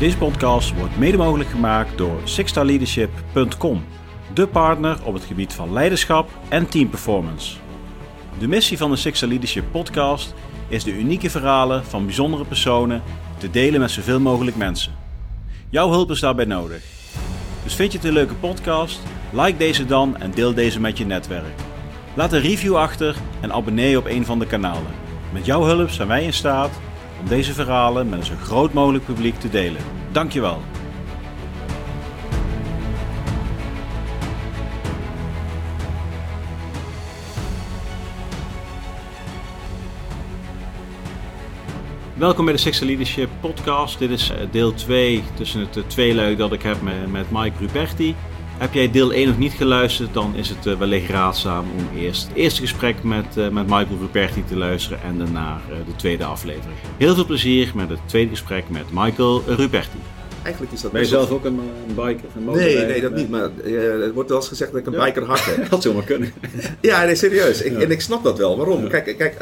[0.00, 3.84] Deze podcast wordt mede mogelijk gemaakt door sixstarleadership.com,
[4.34, 7.56] de partner op het gebied van leiderschap en teamperformance.
[8.38, 10.34] De missie van de Sixstar Leadership podcast
[10.68, 13.02] is de unieke verhalen van bijzondere personen
[13.38, 14.92] te delen met zoveel mogelijk mensen.
[15.68, 16.82] Jouw hulp is daarbij nodig.
[17.62, 19.00] Dus vind je het een leuke podcast?
[19.32, 21.60] Like deze dan en deel deze met je netwerk.
[22.14, 24.92] Laat een review achter en abonneer je op een van de kanalen.
[25.32, 26.70] Met jouw hulp zijn wij in staat
[27.20, 29.82] om deze verhalen met een zo groot mogelijk publiek te delen.
[30.12, 30.60] Dankjewel.
[42.14, 43.98] Welkom bij de Sixth Leadership podcast.
[43.98, 46.76] Dit is eh, deel 2 tussen het eh, tweeluik dat ik heb
[47.08, 48.14] met Mike Ruperti.
[48.60, 52.28] Heb jij deel 1 nog niet geluisterd, dan is het uh, wellicht raadzaam om eerst
[52.28, 56.24] het eerste gesprek met, uh, met Michael Ruperti te luisteren en daarna uh, de tweede
[56.24, 56.78] aflevering.
[56.96, 59.98] Heel veel plezier met het tweede gesprek met Michael Ruperti.
[60.42, 62.28] Eigenlijk is dat Ben je zelf ook een, een biker?
[62.36, 63.28] Een nee, nee, dat niet.
[63.30, 65.04] Maar er wordt wel eens gezegd dat ik een ja.
[65.04, 65.68] biker hart heb.
[65.70, 66.32] dat zou maar kunnen.
[66.80, 67.62] ja, nee, serieus.
[67.62, 67.78] Ik, ja.
[67.78, 68.56] En ik snap dat wel.
[68.56, 68.82] Waarom?
[68.82, 68.88] Ja.
[68.88, 69.38] Kijk, kijk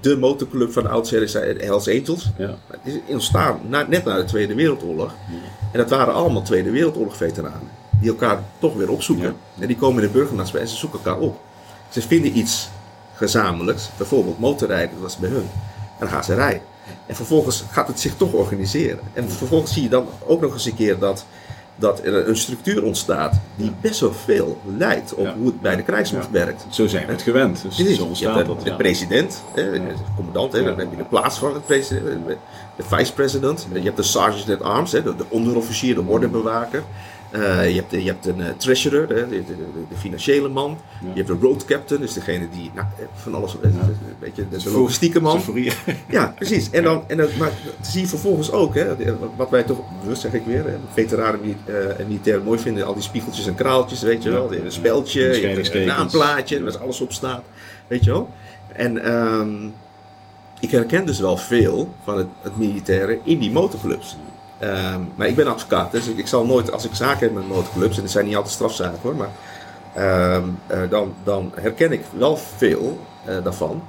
[0.00, 2.30] de motorclub van de oudsher is Hells Angels.
[2.38, 2.58] Ja.
[2.66, 5.14] Het is ontstaan na, net na de Tweede Wereldoorlog.
[5.72, 7.68] En dat waren allemaal Tweede Wereldoorlog-veteranen.
[8.00, 9.36] Die elkaar toch weer opzoeken.
[9.58, 11.40] En die komen in de burgermaatschappij en ze zoeken elkaar op.
[11.88, 12.68] Ze vinden iets
[13.14, 13.90] gezamenlijks.
[13.96, 15.48] Bijvoorbeeld motorrijden, dat was bij hun.
[15.98, 16.62] En dan gaan ze rijden.
[17.06, 19.00] En vervolgens gaat het zich toch organiseren.
[19.12, 21.24] En vervolgens zie je dan ook nog eens een keer dat,
[21.76, 25.34] dat er een structuur ontstaat die best wel veel lijkt op ja.
[25.36, 26.32] hoe het bij de krijgsmacht ja.
[26.32, 26.66] werkt.
[26.70, 27.62] Zo zijn we het gewend.
[27.62, 29.80] Dus zo ontstaat je hebt de, de, de president, de
[30.16, 32.26] commandant, dan heb je de plaatsvervangend president,
[32.76, 36.82] de vice-president, je hebt de sergeant at arms, de, de onderofficier, de ordebewaker.
[37.32, 39.54] Uh, je, hebt, je hebt een uh, treasurer, de, de, de,
[39.88, 40.78] de, financiële man.
[41.00, 41.08] Ja.
[41.08, 43.68] Je hebt de road captain, dus degene die nou, van alles, ja.
[43.68, 45.40] een beetje de, logistieke man.
[46.08, 46.70] Ja, precies.
[46.70, 48.86] En dan, en dan maar zie je vervolgens ook, hè,
[49.36, 51.40] wat wij toch, bewust zeg ik weer, hè, veteranen
[51.98, 54.54] en militairen mooi vinden, al die spiegeltjes en kraaltjes, weet je wel.
[54.54, 57.44] Een speldje, je hebt een naamplaatje, waar alles op staat,
[57.86, 58.30] weet je wel.
[58.72, 59.74] En um,
[60.60, 64.16] ik herken dus wel veel van het, het militaire in die motorclubs.
[64.62, 67.48] Um, maar ik ben advocaat, dus ik, ik, zal nooit, als ik zaken heb met
[67.48, 69.30] motorclubs, en het zijn niet altijd strafzaken hoor, maar
[70.36, 72.98] um, uh, dan, dan, herken ik wel veel
[73.28, 73.82] uh, daarvan.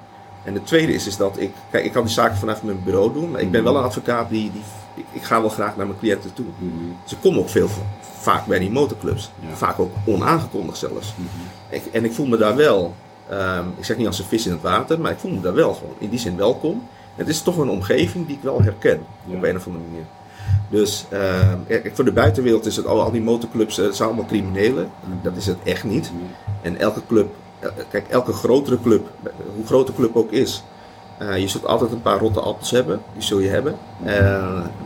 [0.44, 3.14] En het tweede is, is dat ik, kijk, ik kan die zaken vanaf mijn bureau
[3.14, 4.62] doen, maar ik ben wel een advocaat die, die
[4.94, 6.46] ik, ik ga wel graag naar mijn cliënten toe.
[6.58, 6.98] Mm -hmm.
[7.06, 7.70] Ze komen ook veel,
[8.20, 9.56] vaak bij die motorclubs, ja.
[9.56, 11.14] vaak ook onaangekondigd zelfs.
[11.16, 11.76] Mm -hmm.
[11.76, 12.96] ik, en ik voel me daar wel,
[13.32, 15.54] um, ik zeg niet als een vis in het water, maar ik voel me daar
[15.54, 16.88] wel gewoon in die zin welkom.
[17.16, 19.36] Het is toch een omgeving die ik wel herken, ja.
[19.36, 20.06] op een of andere manier.
[20.70, 24.90] Dus uh, voor de buitenwereld is het al, al die motorclubs, het zijn allemaal criminelen.
[25.22, 26.12] Dat is het echt niet.
[26.62, 27.28] En elke club,
[27.90, 29.08] kijk, elke grotere club,
[29.56, 30.64] hoe groot de club ook is,
[31.38, 33.76] je zult altijd een paar rotte appels hebben, die zul je hebben.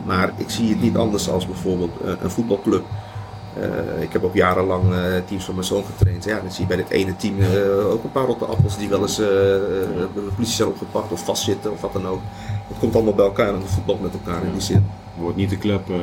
[0.04, 1.92] Maar ik zie het niet anders als bijvoorbeeld
[2.22, 2.84] een voetbalclub.
[4.00, 4.82] Ik heb ook jarenlang
[5.26, 6.24] teams van mijn zoon getraind.
[6.24, 7.34] Ja, dan zie je bij dit ene team
[7.90, 11.80] ook een paar rotte appels die wel eens de politie zijn opgepakt of vastzitten of
[11.80, 12.20] wat dan ook.
[12.68, 14.86] Het komt allemaal bij elkaar en het voetbal met elkaar in die zin.
[15.16, 15.88] Wordt niet de club.
[15.88, 15.96] Uh...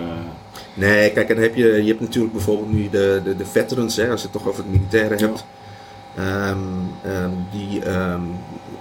[0.73, 4.09] Nee, kijk, en heb je, je hebt natuurlijk bijvoorbeeld nu de, de, de veterans, hè,
[4.09, 5.25] als je het toch over het militaire ja.
[5.25, 5.45] hebt.
[6.19, 8.31] Um, um, die um,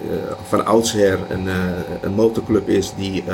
[0.03, 0.11] uh,
[0.49, 1.55] van oudsher een, uh,
[2.01, 3.25] een motorclub is die,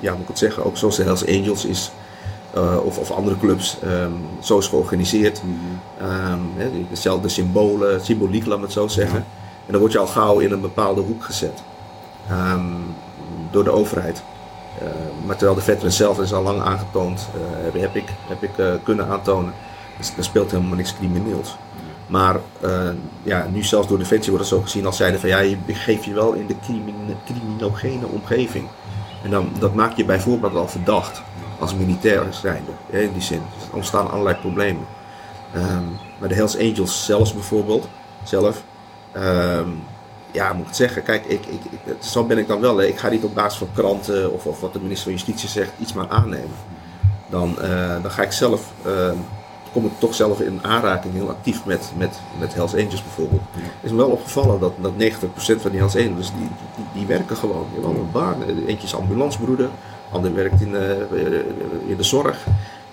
[0.00, 1.92] ja, moet ik het zeggen, ook zoals de Hells Angels is.
[2.84, 3.78] of, of andere clubs,
[4.40, 5.42] zo is georganiseerd.
[5.42, 5.58] Mm
[5.98, 6.86] -hmm.
[6.90, 9.18] dezelfde symbolen, symboliek, laat me het zo zeggen.
[9.18, 9.24] Ja.
[9.66, 11.62] En dan word je al gauw in een bepaalde hoek gezet.
[13.50, 14.22] door de overheid.
[14.82, 14.88] Uh,
[15.26, 17.28] maar terwijl de veteran zelf is al lang aangetoond,
[17.74, 19.54] uh, heb ik, heb ik uh, kunnen aantonen,
[19.98, 21.56] dus er speelt helemaal niks crimineels.
[22.06, 22.36] Maar
[23.22, 26.04] ja, nu zelfs door Defensie wordt het zo gezien als zeiden van ja, je begeeft
[26.04, 26.56] je wel in de
[27.24, 28.68] criminogene omgeving.
[29.24, 31.22] En dan, dat maakt je bijvoorbeeld al verdacht
[31.58, 33.42] als militair zijnde, in die zin.
[33.70, 34.86] Er ontstaan allerlei problemen.
[35.56, 37.88] Um, maar de Hells Angels zelfs bijvoorbeeld,
[38.22, 38.62] zelf,
[39.16, 39.82] um,
[40.32, 42.76] ja, moet ik het zeggen, kijk, ik, ik, ik, zo ben ik dan wel.
[42.76, 42.86] Hè.
[42.86, 45.72] Ik ga niet op basis van kranten of, of wat de minister van Justitie zegt
[45.78, 46.56] iets maar aannemen.
[47.30, 49.10] Dan, uh, dan ga ik zelf, uh,
[49.72, 53.42] kom ik toch zelf in aanraking heel actief met, met, met Hells Angels bijvoorbeeld.
[53.52, 54.96] Het is me wel opgevallen dat, dat 90%
[55.36, 57.66] van die Hells Angels, die, die, die werken gewoon.
[57.74, 58.42] Die hebben een baan.
[58.66, 59.68] Eentje is ambulancebroeder,
[60.10, 60.90] ander werkt in, uh,
[61.86, 62.46] in de zorg.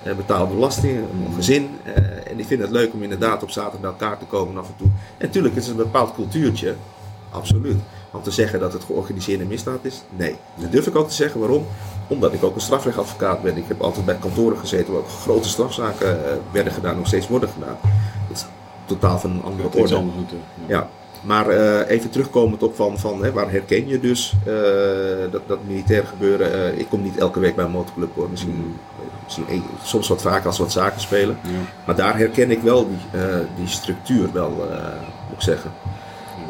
[0.03, 1.80] Uh, betaalt belasting, een gezin.
[1.85, 1.94] Uh,
[2.30, 4.75] en die vinden het leuk om inderdaad op zaterdag bij elkaar te komen af en
[4.77, 4.88] toe.
[5.18, 6.75] En natuurlijk is het een bepaald cultuurtje.
[7.31, 7.77] Absoluut.
[8.11, 10.35] Om te zeggen dat het georganiseerde misdaad is, nee.
[10.55, 11.39] Dat durf ik ook te zeggen.
[11.39, 11.65] Waarom?
[12.07, 13.57] Omdat ik ook een strafrechtadvocaat ben.
[13.57, 17.27] Ik heb altijd bij kantoren gezeten waar ook grote strafzaken uh, werden gedaan, nog steeds
[17.27, 17.77] worden gedaan.
[18.27, 18.45] Dat is
[18.85, 19.95] totaal van een andere orde.
[19.95, 20.31] Goed,
[20.67, 20.77] ja.
[20.77, 20.89] ja.
[21.21, 25.59] Maar eh, even terugkomend op van, van hè, waar herken je dus eh, dat, dat
[25.67, 26.53] militair gebeuren.
[26.53, 28.29] Eh, ik kom niet elke week bij een motorclub hoor.
[28.29, 28.79] Misschien, Mm.
[29.23, 31.37] misschien soms wat vaker als wat zaken spelen.
[31.43, 31.49] Ja.
[31.85, 34.77] Maar daar herken ik wel die, eh, die structuur wel, eh,
[35.27, 35.71] moet ik zeggen.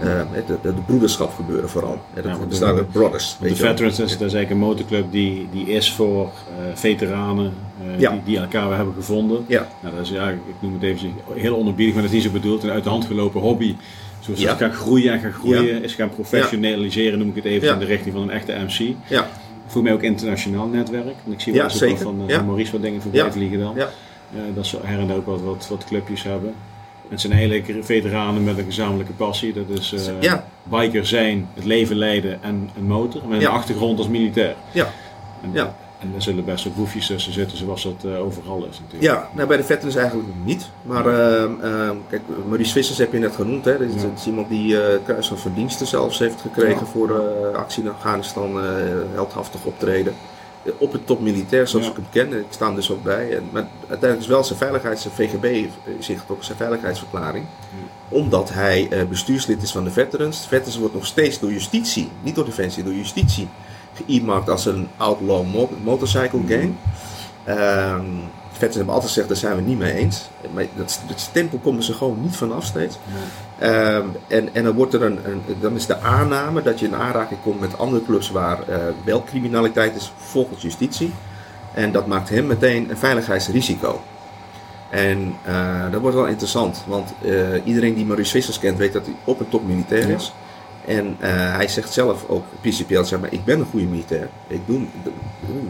[0.01, 2.01] Eh, de, de, de broederschap gebeuren vooral.
[2.15, 3.37] Ja, de- staan de brothers.
[3.41, 3.55] De.
[3.55, 7.53] Veterans is, dat is eigenlijk een motorclub die, die is voor eh, veteranen
[7.93, 8.11] eh, Ja.
[8.11, 9.45] die, die elkaar hebben gevonden.
[9.47, 12.27] Ja, Nou, dat is, ja, ik noem het even heel onderbiedig, maar dat is niet
[12.27, 12.63] zo bedoeld.
[12.63, 13.75] Een uit de hand gelopen hobby.
[14.19, 14.49] Zoals Ja.
[14.49, 15.79] het gaan groeien en gaan groeien, Ja.
[15.79, 17.73] is gaan professionaliseren, noem ik het even, Ja.
[17.73, 18.95] in de richting van een echte MC.
[19.07, 19.29] ja,
[19.67, 21.03] voel mij ook internationaal netwerk.
[21.05, 21.97] Want ik zie wel eens zeker.
[21.97, 23.31] van, van Maurice wat dingen voorbij Ja.
[23.31, 23.73] vliegen dan.
[23.75, 23.89] ja.
[24.33, 26.53] Eh, dat ze her en ook wat, wat, wat clubjes hebben.
[27.09, 29.53] Het zijn eigenlijk veteranen met een gezamenlijke passie.
[29.53, 30.45] Dat is eh, Ja.
[30.63, 33.21] biker zijn, het leven leiden en een motor.
[33.27, 33.49] Met een Ja.
[33.49, 34.55] achtergrond als militair.
[34.71, 34.87] ja.
[35.43, 35.75] En, Ja.
[35.99, 39.03] en er zullen best wel boefjes tussen zitten zoals dat eh, overal is natuurlijk.
[39.13, 40.69] Ja, nou, bij de veterans eigenlijk niet.
[40.81, 43.65] Maar ehm, kijk, Maurice Vissers heb je net genoemd.
[43.65, 43.71] Hè.
[43.77, 44.01] Dat is, Ja.
[44.07, 47.21] dat is iemand die eh kruis van verdiensten zelfs heeft gekregen voor
[47.55, 48.61] actie in Afghanistan,
[49.13, 50.13] heldhaftig optreden.
[50.69, 51.91] Eh, Op het top militair, zoals Ja.
[51.91, 52.39] ik hem ken.
[52.39, 53.35] Ik sta hem dus ook bij.
[53.35, 55.73] En, maar uiteindelijk is wel zijn veiligheids, zijn VGB heeft
[56.05, 57.45] zich ook zijn veiligheidsverklaring.
[58.09, 60.41] Omdat hij eh, bestuurslid is van de veterans.
[60.41, 63.47] De veterans wordt nog steeds door justitie, niet door defensie, door justitie
[63.93, 66.73] geëarmarkt als een outlaw mo- motorcycle gang.
[67.43, 68.05] Ehm
[68.59, 70.29] veterans hebben altijd gezegd, daar zijn we het niet mee eens.
[70.53, 72.97] Maar dat, dat stempel komen ze gewoon niet vanaf steeds.
[73.59, 76.95] Ehm, en, en dan, wordt er een, een, dan is de aanname dat je in
[76.95, 81.13] aanraking komt met andere clubs waar eh, wel criminaliteit is volgens justitie.
[81.73, 84.01] En dat maakt hem meteen een veiligheidsrisico.
[84.89, 87.31] En eh, dat wordt wel interessant, want eh,
[87.63, 90.17] iedereen die Maurice Vissers kent weet dat hij op een top militair Ja.
[90.85, 94.29] En eh, hij zegt zelf ook principieel, zeg maar, ik ben een goede militair.
[94.47, 94.81] Ik doe,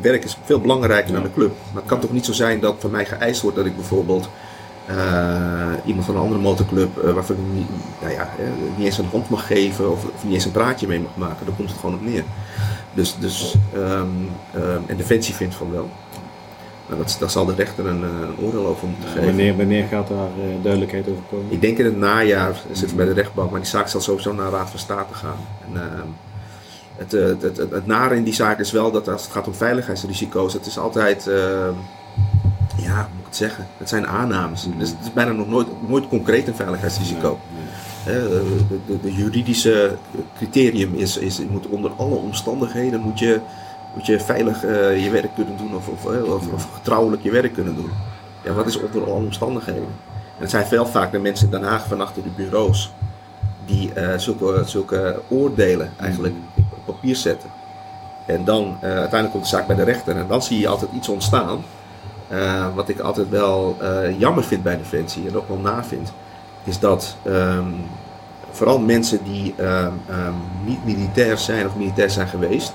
[0.01, 1.51] werk is veel belangrijker dan de club.
[1.71, 4.29] Maar het kan toch niet zo zijn dat van mij geëist wordt dat ik bijvoorbeeld
[4.85, 7.67] eh, iemand van een andere motorclub, eh, waarvan ik niet,
[8.01, 8.29] nou ja,
[8.75, 11.45] niet eens een hand mag geven of, of niet eens een praatje mee mag maken.
[11.45, 12.23] Daar komt het gewoon op neer.
[12.93, 14.07] Dus, dus ehm,
[14.87, 15.89] en Defensie vindt van wel.
[16.89, 19.25] Maar dat, daar zal de rechter een, eh, een oordeel over moeten geven.
[19.25, 21.45] wanneer, wanneer gaat daar eh, duidelijkheid over komen?
[21.49, 24.33] Ik denk in het najaar zitten we bij de rechtbank, maar die zaak zal sowieso
[24.33, 25.37] naar de Raad van State gaan.
[25.65, 26.07] En, ehm,
[26.95, 29.31] het, eh, het, het, het, het nare in die zaak is wel dat als het
[29.31, 31.73] gaat om veiligheidsrisico's, het is altijd, ehm,
[32.75, 33.67] ja, hoe moet ik het zeggen?
[33.77, 34.67] Het zijn aannames.
[34.77, 37.39] Dus het is bijna nog nooit, nooit concreet een veiligheidsrisico.
[38.05, 39.95] Eh, de, de, de juridische
[40.37, 43.39] criterium is, is je moet onder alle omstandigheden moet je,
[43.93, 47.31] moet je veilig eh, je werk kunnen doen of, of, eh, of, of getrouwelijk je
[47.31, 47.91] werk kunnen doen.
[48.43, 49.87] Ja, wat is onder alle omstandigheden?
[50.35, 52.91] En het zijn veel vaak de mensen in Den van achter de bureaus
[53.65, 57.49] die eh, zulke, zulke oordelen eigenlijk op papier zetten.
[58.25, 61.09] En dan uiteindelijk komt de zaak bij de rechter en dan zie je altijd iets
[61.09, 61.63] ontstaan.
[62.75, 63.77] wat ik altijd wel
[64.17, 66.13] jammer vind bij Defensie en ook wel na vind,
[66.63, 67.71] is dat ehm,
[68.51, 70.33] vooral mensen die ehm, ehm,
[70.65, 72.73] niet militair zijn of militair zijn geweest,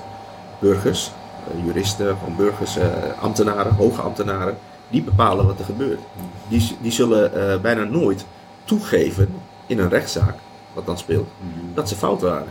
[0.65, 1.11] burgers,
[1.47, 2.87] eh, juristen, gewoon burgers, eh,
[3.19, 4.57] ambtenaren, hoge ambtenaren,
[4.89, 5.99] die bepalen wat er gebeurt.
[6.47, 8.25] Die, die zullen eh, bijna nooit
[8.63, 9.35] toegeven
[9.65, 10.35] in een rechtszaak,
[10.73, 11.27] wat dan speelt,
[11.73, 12.47] dat ze fout waren.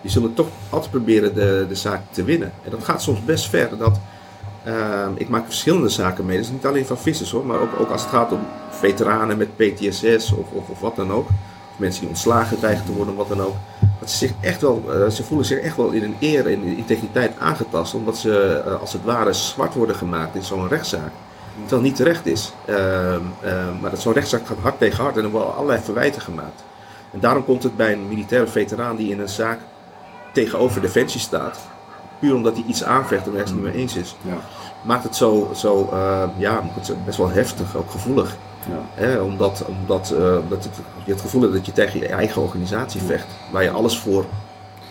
[0.00, 2.52] Die zullen toch altijd proberen de, de zaak te winnen.
[2.64, 3.78] En dat gaat soms best ver.
[3.78, 4.00] Dat,
[4.64, 6.38] ehm, ik maak verschillende zaken mee.
[6.38, 8.40] Is niet alleen van vissers hoor, maar ook, ook als het gaat om
[8.70, 11.28] veteranen met PTSS of, of, of wat dan ook.
[11.76, 13.54] Mensen die ontslagen dreigen te worden, wat dan ook.
[14.02, 16.62] Dat ze, zich echt wel, eh, ze voelen zich echt wel in hun eer en
[16.62, 17.94] in integriteit aangetast.
[17.94, 21.12] Omdat ze eh, als het ware zwart worden gemaakt in zo'n rechtszaak.
[21.60, 22.52] Terwijl niet terecht is.
[22.64, 26.22] Ehm, ehm, maar dat zo'n rechtszaak gaat hard tegen hard en er worden allerlei verwijten
[26.22, 26.64] gemaakt.
[27.12, 29.58] En daarom komt het bij een militaire veteraan die in een zaak
[30.32, 31.58] tegenover defensie staat.
[32.18, 34.16] Puur omdat hij iets aanvecht en ergens niet mee eens is.
[34.22, 34.38] Ja,
[34.82, 36.62] Maakt het zo, zo eh, ja,
[37.04, 38.36] best wel heftig, ook gevoelig.
[39.00, 39.20] Ja.
[39.22, 40.68] Omdat, omdat, eh, het,
[41.04, 43.26] je het gevoel hebt dat je tegen je eigen organisatie vecht.
[43.52, 44.24] Waar je alles voor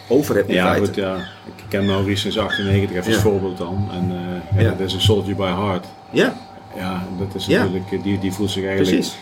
[0.07, 0.85] over hebt in Ja, feite.
[0.85, 1.15] goed, ja.
[1.45, 3.89] Ik ken Maurice sinds 98, even als voorbeeld dan.
[3.91, 4.11] En
[4.57, 5.85] eh, dat is een soldier by heart.
[6.09, 6.33] Ja,
[6.75, 9.17] Ja, dat is natuurlijk, eh, die, die voelt zich eigenlijk precies.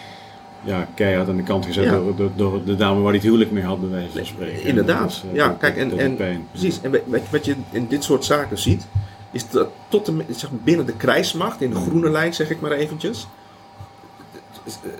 [0.64, 1.92] ja, keihard aan de kant gezet Ja.
[1.92, 4.64] door, door, door de dame waar hij het huwelijk mee had, bij wijze van spreken.
[4.64, 5.24] Inderdaad.
[5.34, 6.48] Ja, dat- kijk, en, en, pijn.
[6.52, 6.82] precies.
[6.82, 8.88] En wat, wat je in dit soort zaken ziet,
[9.32, 12.62] is dat tot de, zeg maar, binnen de krijgsmacht, in de groene lijn zeg ik
[12.62, 13.28] maar eventjes,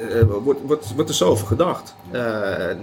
[0.10, 1.96] eh, wordt, wordt, wordt er zo over gedacht.
[2.12, 2.22] Eh,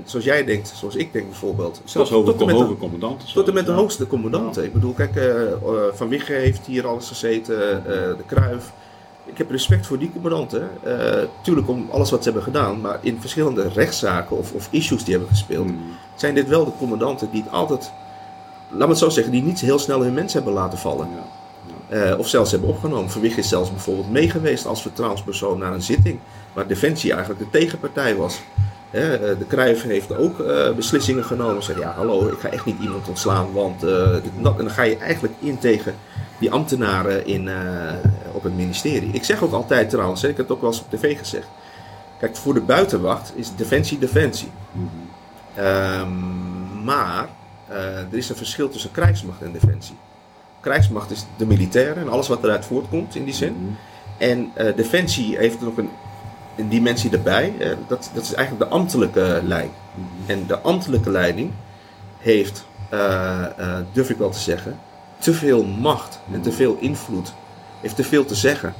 [0.04, 1.80] zoals jij denkt, zoals ik denk bijvoorbeeld.
[1.84, 3.28] Zelfs Tot- en met de- hoge commandanten.
[3.32, 4.64] Tot en met de hoogste commandanten.
[4.64, 5.58] Ik bedoel, kijk, eh, eh,
[5.92, 8.72] Van Wigge heeft hier alles gezeten, eh, de Kruif.
[9.24, 10.68] Ik heb respect voor die commandanten.
[10.82, 10.94] Eh
[11.42, 15.12] tuurlijk om alles wat ze hebben gedaan, maar in verschillende rechtszaken of, of issues die
[15.14, 15.78] hebben gespeeld, Mm.
[16.14, 17.90] zijn dit wel de commandanten die het altijd,
[18.70, 21.08] laat me het zo zeggen, die niet heel snel hun mensen hebben laten vallen.
[21.08, 21.24] Ja.
[21.88, 23.10] Eh, of zelfs hebben opgenomen.
[23.10, 26.18] Van Wigge is zelfs bijvoorbeeld meegeweest als vertrouwenspersoon naar een zitting
[26.56, 28.40] waar Defensie eigenlijk de tegenpartij was.
[28.90, 30.36] de Cruijff heeft ook
[30.76, 31.62] beslissingen genomen.
[31.62, 35.34] Zei ja, hallo, ik ga echt niet iemand ontslaan, want en dan ga je eigenlijk
[35.38, 35.94] in tegen
[36.38, 37.50] die ambtenaren in,
[38.32, 39.10] op het ministerie.
[39.12, 41.46] Ik zeg ook altijd trouwens, ik heb het ook wel eens op tv gezegd.
[42.18, 44.50] Kijk, voor de buitenwacht is defensie defensie.
[45.54, 47.28] Ehm, maar
[48.10, 49.96] er is een verschil tussen krijgsmacht en defensie.
[50.60, 53.76] Krijgsmacht is de militairen en alles wat eruit voortkomt in die zin.
[54.18, 55.90] En uh, Defensie heeft nog een,
[56.56, 57.54] een dimensie erbij.
[57.58, 59.70] Uh, dat, dat is eigenlijk de ambtelijke lijn.
[59.94, 60.30] Mhm.
[60.30, 61.50] En de ambtelijke leiding
[62.18, 63.44] heeft, uh,
[63.92, 64.78] durf ik wel te zeggen,
[65.18, 67.32] te veel macht en te veel invloed.
[67.80, 68.74] Heeft te veel te zeggen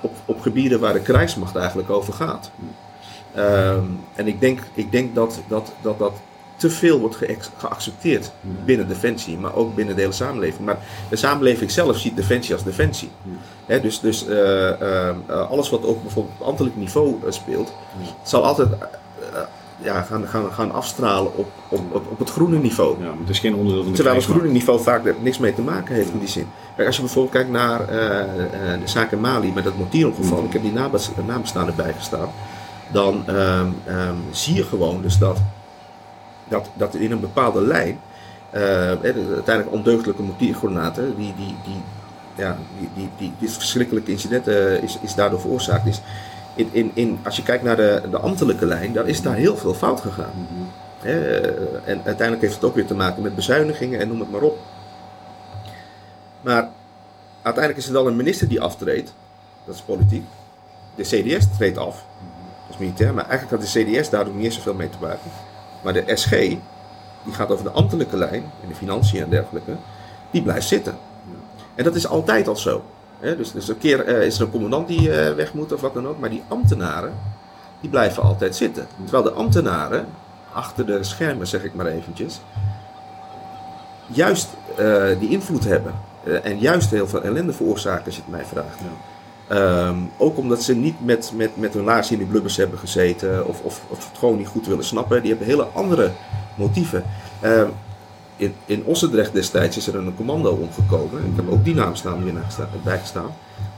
[0.00, 2.50] op, op gebieden waar de krijgsmacht eigenlijk over gaat.
[3.36, 6.12] Um, en ik denk, ik denk dat, dat, dat dat
[6.58, 7.18] te veel wordt
[7.56, 8.32] geaccepteerd
[8.64, 10.64] binnen Defensie, maar ook binnen de hele samenleving.
[10.64, 10.78] Maar
[11.10, 13.10] de samenleving zelf ziet Defensie als Defensie.
[13.66, 17.72] dus dus uh, uh, alles wat ook bijvoorbeeld op ambtelijk niveau speelt,
[18.22, 18.68] zal altijd
[19.82, 23.04] ja, gaan, gaan, gaan afstralen op, op, op, het groene niveau.
[23.04, 25.54] Ja, het is geen onderdeel van de Terwijl het groene niveau vaak er niks mee
[25.54, 26.46] te maken heeft in die zin.
[26.76, 27.86] Kijk, als je bijvoorbeeld kijkt naar
[28.80, 30.72] de zaak in Mali met dat mortierongeval, ik heb die
[31.26, 32.28] nabestaanden bijgestaan,
[32.92, 33.74] dan um,
[34.30, 35.38] zie je gewoon dus dat
[36.48, 38.00] dat, dat in een bepaalde lijn,
[38.54, 41.82] uh, uiteindelijk ondeugdelijke mortiergranaten, die, die, die,
[42.34, 45.86] ja, die, die, die, dit verschrikkelijke incident uh, is, is daardoor veroorzaakt.
[45.86, 46.00] Is.
[46.54, 49.56] In, in, in, als je kijkt naar de, de ambtelijke lijn, dan is daar heel
[49.56, 50.32] veel fout gegaan.
[50.50, 50.70] Mm
[51.02, 54.58] en uiteindelijk heeft het ook weer te maken met bezuinigingen en noem het maar op.
[56.40, 56.68] Maar
[57.42, 59.14] uiteindelijk is er dan een minister die aftreedt,
[59.64, 60.24] dat is politiek.
[60.94, 62.04] De CDS treedt af,
[62.66, 65.30] dat is militair, maar eigenlijk had de CDS daardoor niet zoveel mee te maken.
[65.82, 69.76] Maar de SG, die gaat over de ambtelijke lijn, en de financiën en dergelijke,
[70.30, 70.98] die blijft zitten.
[71.74, 72.82] En dat is altijd al zo.
[73.20, 75.94] Dus, dus een keer uh, is er een commandant die uh, weg moet of wat
[75.94, 77.12] dan ook, maar die ambtenaren,
[77.80, 78.86] die blijven altijd zitten.
[79.02, 80.06] Terwijl de ambtenaren,
[80.52, 82.40] achter de schermen zeg ik maar eventjes,
[84.06, 85.94] juist uh, die invloed hebben.
[86.42, 88.78] en juist heel veel ellende veroorzaken als je het mij vraagt.
[89.52, 93.46] Um, ook omdat ze niet met, met, met hun laars in die blubbers hebben gezeten
[93.46, 95.20] of, of, of het gewoon niet goed willen snappen.
[95.20, 96.10] Die hebben hele andere
[96.54, 97.04] motieven.
[97.44, 97.70] Um,
[98.38, 101.24] in, in Ossendrecht destijds is er een commando omgekomen.
[101.24, 102.34] Ik heb ook die naam staan weer
[102.84, 103.30] bijgestaan.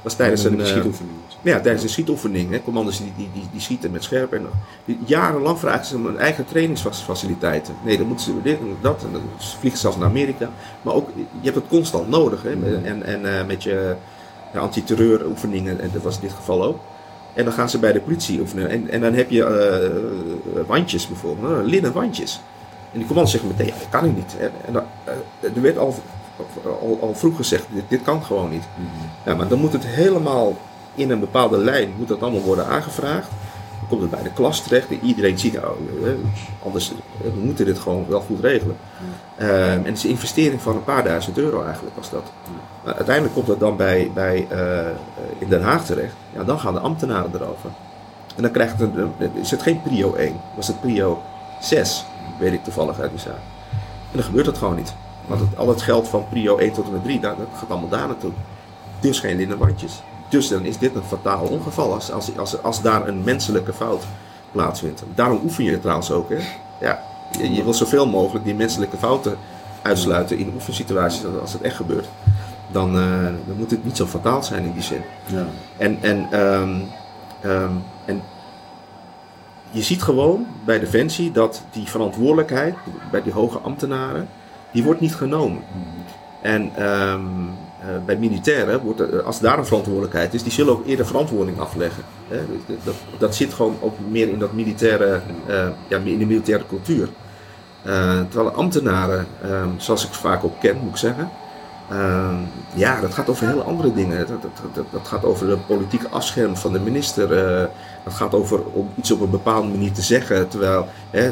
[0.03, 0.67] was tijdens een, uh,
[1.43, 2.51] ja, tijdens een schietoefening.
[2.51, 4.33] Hè, commando's die, die, die, die, schieten met scherp.
[4.33, 4.47] En
[4.85, 7.75] die, jarenlang vragen ze om hun eigen trainingsfaciliteiten.
[7.85, 9.03] Nee, dan moeten ze dit en dat.
[9.03, 10.51] En dan vliegen ze zelfs naar Amerika.
[10.83, 12.43] Maar ook, je hebt het constant nodig.
[12.43, 13.95] Hè, en en uh, met je
[14.59, 16.79] antiterreuroefeningen, en dat was in dit geval ook.
[17.35, 18.69] En dan gaan ze bij de politie oefenen.
[18.69, 19.41] En, en dan heb je
[20.55, 22.41] uh, wandjes bijvoorbeeld, linnen wandjes.
[22.93, 24.37] En die commandant zegt meteen, ja, dat kan ik niet.
[24.67, 24.83] En, dan,
[25.43, 25.95] uh, er werd al,
[26.65, 28.65] al, al, vroeg gezegd, dit, dit kan gewoon niet.
[28.77, 29.11] Mm -hmm.
[29.25, 30.57] ja, maar dan moet het helemaal
[30.95, 33.29] in een bepaalde lijn, moet dat allemaal worden aangevraagd
[33.91, 34.87] komt het bij de klas terecht.
[35.03, 35.77] Iedereen ziet, nou,
[36.63, 38.77] anders we moeten dit gewoon wel goed regelen.
[39.41, 42.33] Uh, en het is een investering van een paar duizend euro eigenlijk was dat.
[42.85, 44.87] Maar uiteindelijk komt dat dan bij, bij, uh,
[45.39, 46.15] in Den Haag terecht.
[46.33, 47.71] Ja, dan gaan de ambtenaren erover.
[48.37, 48.91] En dan krijgt het,
[49.33, 51.23] is het geen prio 1, was het prio
[51.61, 52.05] 6,
[52.39, 53.43] weet ik toevallig uit die zaak.
[54.11, 54.95] En dan gebeurt dat gewoon niet.
[55.27, 57.71] Want het, al het geld van prio 1 tot en met 3, dat, dat gaat
[57.71, 58.33] allemaal daar naartoe.
[59.01, 60.03] Dus geen linnenwandjes.
[60.31, 64.05] Dus dan is dit een fataal ongeval als, als, als, als daar een menselijke fout
[64.53, 65.03] plaatsvindt.
[65.15, 66.29] Daarom oefen je trouwens ook.
[66.29, 66.39] Hè?
[66.81, 67.03] Ja,
[67.39, 69.37] je, je wil zoveel mogelijk die menselijke fouten
[69.83, 72.09] uitsluiten in oefensituaties als het echt gebeurt.
[72.73, 75.03] Dan, uh, dan moet het niet zo fataal zijn in die zin.
[75.27, 75.47] Ja.
[75.77, 76.89] En, en, um,
[77.45, 78.23] um, en
[79.71, 82.75] je ziet gewoon bij Defensie dat die verantwoordelijkheid
[83.11, 84.29] bij die hoge ambtenaren,
[84.73, 85.63] die wordt niet genomen.
[86.43, 87.53] En um, uh,
[88.07, 92.03] bij militairen, wordt er, als daar een verantwoordelijkheid is, die zullen ook eerder verantwoording afleggen.
[92.29, 92.41] Hè?
[92.85, 97.09] Dat, dat, zit gewoon ook meer in, dat militaire, uh, ja, in de militaire cultuur.
[98.29, 99.27] Terwijl ambtenaren,
[99.77, 101.31] zoals ik vaak ook ken, moet ik zeggen,
[101.93, 102.39] uh,
[102.75, 104.19] ja, dat gaat over hele andere dingen.
[104.19, 107.29] Dat, dat, dat, dat gaat over de politieke afscherm van de minister.
[108.05, 111.31] Dat gaat over om iets op een bepaalde manier te zeggen, terwijl hè,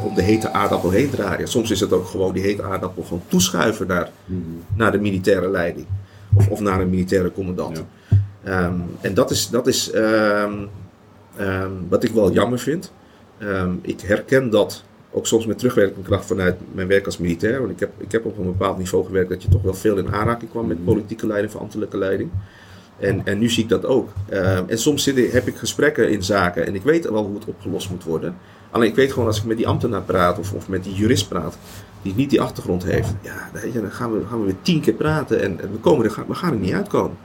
[0.00, 1.48] om de hete aardappel heen draaien.
[1.48, 5.50] Soms is het ook gewoon die hete aardappel gewoon toeschuiven naar, mm naar de militaire
[5.50, 5.86] leiding
[6.34, 7.84] of, of naar een militaire commandant.
[8.44, 8.64] Ja.
[8.66, 10.68] Um, en dat is, dat is um,
[11.40, 12.92] um, wat ik wel jammer vind.
[13.82, 17.58] ik herken dat ook soms met terugwerkende kracht vanuit mijn werk als militair.
[17.58, 19.96] Want ik heb, ik heb op een bepaald niveau gewerkt dat je toch wel veel
[19.96, 22.30] in aanraking kwam met politieke leiding ambtelijke leiding.
[22.98, 24.08] En, en nu zie ik dat ook.
[24.30, 27.44] Uh, en soms zit, heb ik gesprekken in zaken en ik weet wel hoe het
[27.44, 28.36] opgelost moet worden.
[28.70, 31.28] Alleen ik weet gewoon als ik met die ambtenaar praat of, of met die jurist
[31.28, 31.58] praat,
[32.02, 33.50] die niet die achtergrond heeft, ja,
[33.80, 36.34] dan gaan we, gaan we weer tien keer praten en, en we, komen er, we
[36.34, 37.16] gaan er niet uitkomen.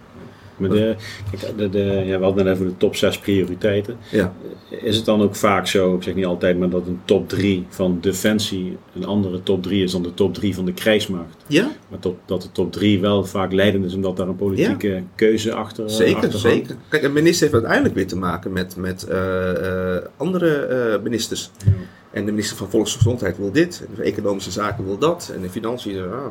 [0.62, 0.96] Maar de,
[1.32, 3.98] kijk, de, de, ja, we hadden net even de top 6 prioriteiten.
[4.12, 4.34] Ja.
[4.70, 7.66] Is het dan ook vaak zo, ik zeg niet altijd, maar dat een top 3
[7.70, 11.36] van defensie een andere top 3 is dan de top 3 van de krijgsmacht?
[11.48, 15.04] Ja, Maar top, dat de top 3 wel vaak leidend is omdat daar een politieke
[15.16, 16.42] keuze achter zeker, achter hangt?
[16.42, 16.76] zeker.
[16.90, 21.52] Kijk, een minister heeft uiteindelijk weer te maken met, met eh, eh, andere eh, ministers.
[21.66, 21.72] Ja.
[22.12, 25.50] En de minister van Volksgezondheid wil dit, en de Economische Zaken wil dat, en de
[25.50, 26.30] Financiën, ah, ah,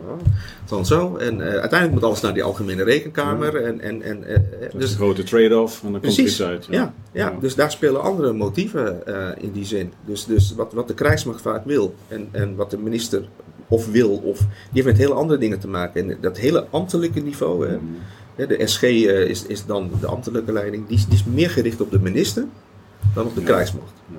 [0.69, 1.17] dan zo.
[1.17, 3.57] En eh, uiteindelijk moet alles naar die Algemene Rekenkamer.
[3.65, 6.43] En, en, en, eh, Dat is dus een grote trade-off en dan komt Precies, iets
[6.43, 6.67] uit.
[6.71, 9.93] Ja, ja, dus daar spelen andere motieven eh, in die zin.
[10.05, 13.29] Dus, dus wat, wat de krijgsmacht vaak wil en, en wat de minister
[13.69, 16.11] of wil, of, die heeft met hele andere dingen te maken.
[16.11, 17.97] En dat hele ambtelijke niveau, hè, Mm.
[18.37, 21.51] hè, de SG eh, is, is dan de ambtelijke leiding, die, is- die is meer
[21.51, 22.45] gericht op de minister
[23.15, 23.47] dan op de Ja.
[23.47, 23.93] krijgsmacht.
[24.13, 24.17] Ja.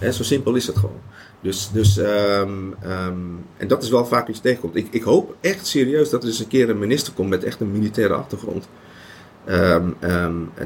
[0.00, 1.00] Zo simpel is het gewoon.
[1.40, 3.18] Dus, dus ehm, ehm,
[3.56, 4.76] en dat is wel vaak iets tegenkomt.
[4.76, 7.60] Ik, ik hoop echt serieus dat er eens een keer een minister komt met echt
[7.60, 8.68] een militaire achtergrond.
[9.44, 9.90] Ehm,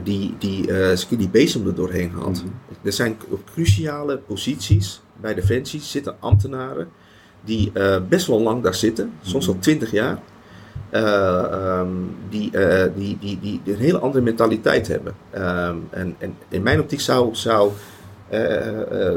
[0.02, 2.44] die, die eens keer die bezem er doorheen haalt.
[2.44, 2.52] Mhm.
[2.82, 6.88] Er zijn op cruciale posities bij Defensie zitten ambtenaren
[7.44, 10.18] die eh, best wel lang daar zitten, soms al twintig jaar.
[10.90, 11.82] Eh,
[12.28, 12.50] die,
[12.94, 15.14] die, die, die, een hele andere mentaliteit hebben.
[15.90, 17.70] En, en in mijn optiek zou, zou,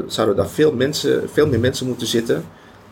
[0.07, 2.43] zouden daar veel, mensen, veel meer mensen moeten zitten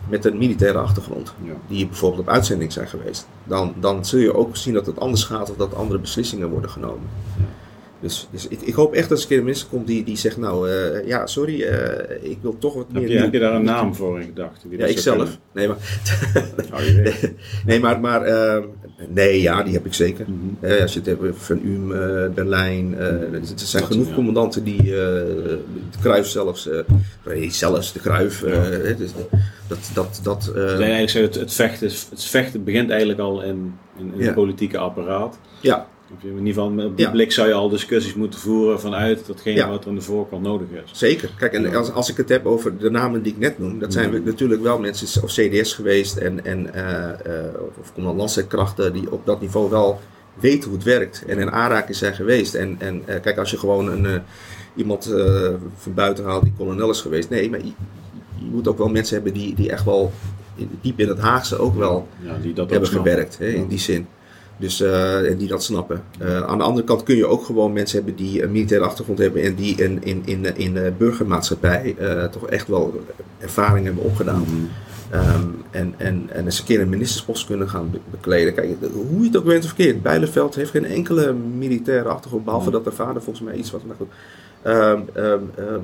[0.10, 1.34] met een militaire achtergrond.
[1.44, 1.54] Ja.
[1.68, 3.28] Die bijvoorbeeld op uitzending zijn geweest.
[3.44, 6.70] Dan, dan zul je ook zien dat het anders gaat of dat andere beslissingen worden
[6.70, 7.10] genomen.
[7.38, 7.46] Ja.
[8.04, 10.18] Dus, dus ik, ik hoop echt dat er een keer een minister komt die, die
[10.18, 13.02] zegt, nou eh, ja, sorry, eh, ik wil toch wat meer...
[13.02, 14.72] Heb, je, heb je daar een naam voor in gedachten?
[14.72, 15.38] Ja, dat ik zou zelf.
[15.52, 15.78] Nee, maar?
[16.74, 16.80] Oh,
[17.66, 18.64] nee, maar, maar eh,
[19.10, 20.26] nee, ja, die heb ik zeker.
[20.30, 20.66] Mhm.
[20.72, 24.14] Eh, als je het hebt over Van Uhm, eh, Berlijn, eh, er zijn genoeg ja.
[24.14, 26.70] commandanten die, eh, de Kruif zelfs,
[27.48, 29.12] zelfs de Kruif, hè, dus
[29.68, 33.74] dat, dat, dat, Dus eigenlijk je het, het, vechten, het vechten begint eigenlijk al in,
[33.98, 34.26] in, in Ja.
[34.26, 35.38] het politieke apparaat.
[35.62, 35.88] ja,
[36.22, 37.12] In ieder geval op die Ja.
[37.12, 39.70] blik zou je al discussies moeten voeren vanuit datgene Ja.
[39.70, 41.00] wat er aan de voorkant nodig is.
[41.00, 41.30] Zeker.
[41.38, 43.94] Kijk, en als, als ik het heb over de namen die ik net noem, dat
[43.94, 49.42] zijn natuurlijk wel mensen of CDS geweest en, en eh, eh, of die op dat
[49.42, 50.00] niveau wel
[50.40, 52.56] weten hoe het werkt en in aanraking zijn geweest.
[52.56, 54.22] En, en eh, kijk, als je gewoon een,
[54.76, 55.14] iemand
[55.78, 57.72] van buiten haalt die kolonel is geweest, nee, maar je,
[58.36, 60.12] je moet ook wel mensen hebben die, die echt wel
[60.82, 64.08] diep in het Haagse ook wel Ja, die dat hebben gewerkt, hè, in die zin.
[64.58, 66.04] Dus, eh, en die dat snappen.
[66.20, 69.20] Eh, aan de andere kant kun je ook gewoon mensen hebben die een militaire achtergrond
[69.20, 73.04] hebben en die in, in, in, in de burgermaatschappij eh, toch echt wel
[73.40, 74.42] ervaring hebben opgedaan.
[74.42, 74.64] Mhm.
[75.10, 78.54] Ehm, en, en, en eens een keer een ministerspost kunnen gaan be- bekleden.
[78.54, 82.70] Kijk, hoe je het ook bent of verkeerd, Bijleveld heeft geen enkele militaire achtergrond, behalve
[82.70, 82.82] Nee.
[82.82, 83.82] dat haar vader volgens mij iets was.
[83.84, 84.10] Maar goed.
[84.62, 85.82] Ehm, ehm,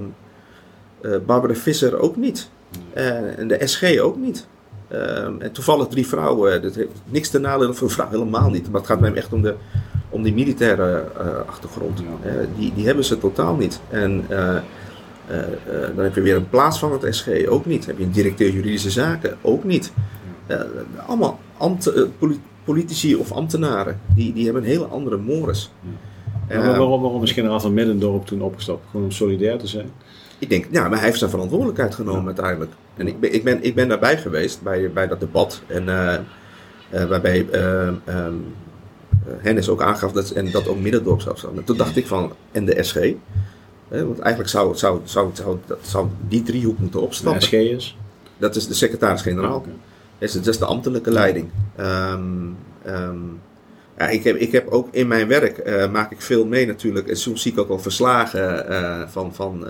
[1.02, 2.50] eh, Barbara Visser ook niet.
[2.94, 4.48] Eh, en de SG ook niet.
[4.90, 6.62] Ehm, en toevallig drie vrouwen.
[6.62, 8.72] Dat heeft niks te nadelen voor een vrouw, helemaal niet.
[8.72, 9.56] Maar het gaat mij echt om, de,
[10.10, 12.00] om die militaire eh, achtergrond.
[12.00, 12.30] Ja.
[12.30, 13.82] Eh, die, die hebben ze totaal niet.
[13.90, 14.60] En eh, eh,
[15.28, 17.86] eh, dan heb je weer een plaatsvangend SG ook niet.
[17.86, 19.92] heb je een directeur juridische zaken ook niet.
[20.48, 20.60] Eh,
[21.08, 22.04] allemaal ambt, eh,
[22.64, 24.00] politici of ambtenaren.
[24.16, 25.72] Die, die hebben een hele andere mores.
[25.82, 28.86] Ja, Eh, maar waarom, waarom is generaal van Middendorp toen opgestapt?
[28.90, 29.90] Gewoon om solidair te zijn?
[30.40, 32.26] Ik denk, ja, maar hij heeft zijn verantwoordelijkheid genomen Ja.
[32.28, 32.72] uiteindelijk.
[33.00, 35.62] En ik ben, ik ben, ik ben daarbij geweest bij, bij dat debat.
[35.68, 36.14] En eh,
[36.90, 37.94] eh, waarbij eh,
[39.38, 41.58] Hennis ook aangaf dat, en dat ook Middendorp zou staan.
[41.58, 42.96] En toen dacht ik van, en de SG.
[43.88, 47.42] Want eigenlijk zou, zou, zou, zou, dat, zou die driehoek moeten De opstappen.
[47.42, 47.98] SG is?
[48.38, 49.66] Dat is de secretaris-generaal.
[50.18, 51.50] Dat is, dat is de ambtelijke leiding.
[51.76, 52.22] Ehm,
[52.84, 53.18] ehm,
[53.98, 57.08] ja, ik, heb, ik heb ook in mijn werk maak ik veel mee natuurlijk.
[57.08, 59.68] En soms zie ik ook wel verslagen van, van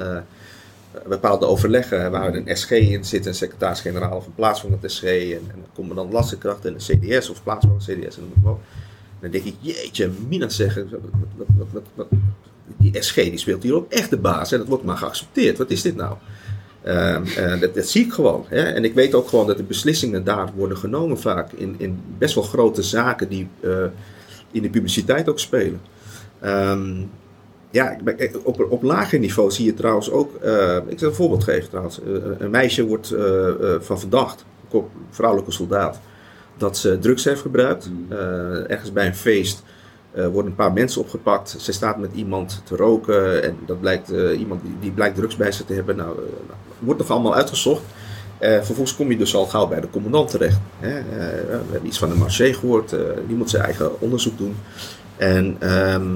[1.07, 5.55] bepaalde overleggen waar een SG in zit, een secretaris-generaal of een plaatsvangend SG en, en
[5.55, 8.61] een commandant lastenkracht en een CDS of plaatsvangend CDS en noem het maar op.
[9.19, 10.89] Dan denk ik, jeetje, Mina zeggen,
[11.95, 12.07] wat,
[12.77, 14.49] die SG die speelt hier ook echt de baas.
[14.49, 14.57] Hè?
[14.57, 15.57] Dat wordt maar geaccepteerd.
[15.57, 16.15] Wat is dit nou?
[16.81, 18.45] Ehm, eh, dat, dat zie ik gewoon.
[18.47, 18.61] Hè?
[18.61, 22.35] En ik weet ook gewoon dat de beslissingen daar worden genomen vaak in, in best
[22.35, 23.85] wel grote zaken die eh,
[24.51, 25.81] in de publiciteit ook spelen.
[26.39, 27.01] Ehm,
[27.71, 30.35] ja, kijk, op, op lager niveau zie je trouwens ook.
[30.35, 31.99] eh, ik zal een voorbeeld geven trouwens.
[32.01, 35.99] Eh, een meisje wordt eh, eh, van verdacht, een vrouwelijke soldaat,
[36.57, 37.89] dat ze drugs heeft gebruikt.
[37.89, 38.05] Mm.
[38.09, 39.63] Eh, ergens bij een feest
[40.11, 41.55] eh, worden een paar mensen opgepakt.
[41.59, 45.35] Ze staat met iemand te roken en dat blijkt eh, iemand die, die blijkt drugs
[45.35, 45.95] bij zich te hebben.
[45.95, 47.81] Nou, eh, nou, wordt nog allemaal uitgezocht.
[48.37, 50.59] Eh, vervolgens kom je dus al gauw bij de commandant terecht.
[50.79, 50.97] Hè?
[50.97, 52.93] Eh, we hebben iets van de marché gehoord.
[52.93, 54.55] eh, die moet zijn eigen onderzoek doen.
[55.17, 56.07] En, ehm,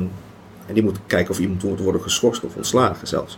[0.73, 3.37] en die moet kijken of iemand moet worden geschorst of ontslagen zelfs.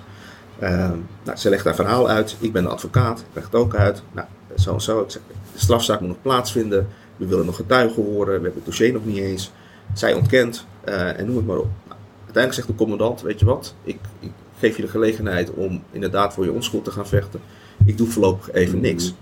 [0.60, 2.36] Ehm, nou, ze legt haar verhaal uit.
[2.40, 3.20] Ik ben de advocaat.
[3.20, 4.02] Ik leg het ook uit.
[4.12, 5.02] Nou, zo en zo.
[5.02, 5.22] Ik zeg,
[5.54, 6.88] de strafzaak moet nog plaatsvinden.
[7.18, 8.26] We willen nog getuigen horen.
[8.26, 9.52] We hebben het dossier nog niet eens.
[9.94, 10.66] Zij ontkent.
[10.84, 11.68] eh, en noem het maar op.
[11.88, 15.84] Nou, uiteindelijk zegt de commandant, weet je wat, ik, ik geef je de gelegenheid om
[15.92, 17.42] inderdaad voor je onschuld te gaan vechten.
[17.86, 19.14] Ik doe voorlopig even niks.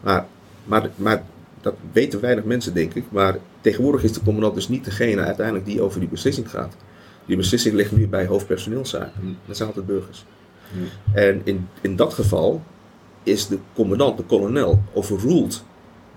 [0.00, 0.26] Maar,
[0.64, 1.22] maar, maar
[1.60, 3.04] dat weten weinig mensen, denk ik.
[3.08, 6.74] Maar tegenwoordig is de commandant dus niet degene uiteindelijk die over die beslissing gaat.
[7.26, 9.38] Die beslissing ligt nu bij hoofdpersoneelszaken.
[9.46, 10.24] Dat zijn altijd burgers.
[11.12, 12.62] En in, in dat geval
[13.22, 15.62] is de commandant, de kolonel, overruled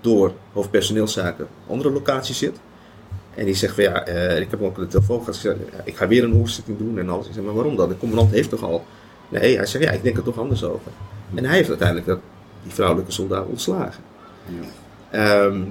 [0.02, 2.60] door hoofdpersoneelszaken andere locaties zit.
[3.36, 5.36] En die zegt van ja, eh, ik heb ook de telefoon gehad.
[5.36, 7.28] gezegd, ja, Ik ga weer een hoorzitting doen en alles.
[7.28, 7.90] Ik zeg, maar waarom dan?
[7.90, 8.86] De commandant heeft toch al.
[9.30, 10.92] Nee, hij zegt ja, ik denk er toch anders over.
[11.36, 12.20] En hij heeft uiteindelijk dat,
[12.64, 14.04] die vrouwelijke soldaat ontslagen.
[15.10, 15.62] Ehm,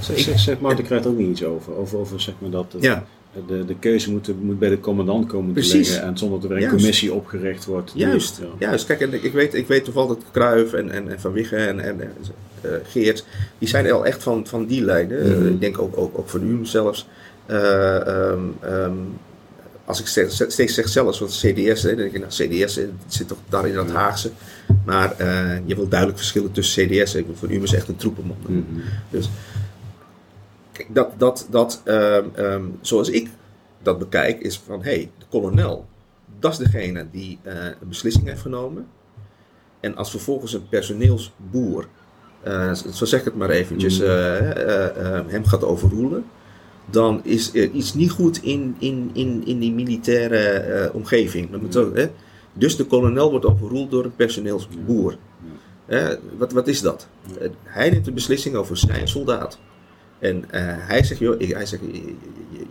[0.00, 1.76] Zeg, zeg, zeg maar, ik krijg er ook niet iets over.
[1.76, 3.04] Over, over zeg maar dat ja,
[3.46, 5.88] de, de keuze moet, moet bij de commandant komen te Precies.
[5.88, 6.06] liggen.
[6.06, 6.76] En zonder dat er een Juist.
[6.76, 7.92] commissie opgericht wordt.
[7.94, 8.46] Juist, ja.
[8.58, 8.86] juist.
[8.86, 11.58] Kijk, en ik, ik weet, ik weet toevallig dat Kruijf en, en, en Van Wiggen
[11.68, 12.00] en, en
[12.60, 13.24] eh, Geert,
[13.58, 15.20] die zijn al echt van, van die lijnen.
[15.22, 15.46] Eh, Mhm.
[15.46, 17.06] ik denk ook, ook, ook van u zelfs.
[17.46, 18.92] Eh, ehm, ehm,
[19.84, 22.30] als ik steeds, steeds zeg zelfs, want CDS, hè, dan denk ik, nou,
[22.64, 24.30] CDS eh, zit toch daar in dat Haagse.
[24.84, 27.14] Maar eh, je wel duidelijk verschillen tussen CDS.
[27.14, 28.36] Ik bedoel, van u is echt een troepenman.
[28.46, 28.60] Mhm.
[29.10, 29.28] Dus
[30.76, 33.28] kijk, dat, dat, dat ehm, ehm, zoals ik
[33.82, 35.86] dat bekijk, is van hé, hey, de kolonel,
[36.38, 38.86] dat is degene die eh, een beslissing heeft genomen.
[39.80, 41.86] En als vervolgens een personeelsboer,
[42.42, 44.08] eh, zo zeg ik het maar eventjes, Mhm.
[44.08, 46.24] eh, hem gaat overroelen.
[46.90, 51.60] Dan is er iets niet goed in, in, in, in die militaire omgeving.
[51.60, 52.10] Moet hè?
[52.52, 55.16] Dus de kolonel wordt overroeld door een personeelsboer.
[56.38, 57.08] Wat, wat is dat?
[57.62, 59.58] Hij neemt de beslissing over zijn soldaat.
[60.18, 62.02] En eh, hij zegt, joh, ik- hij zegt je,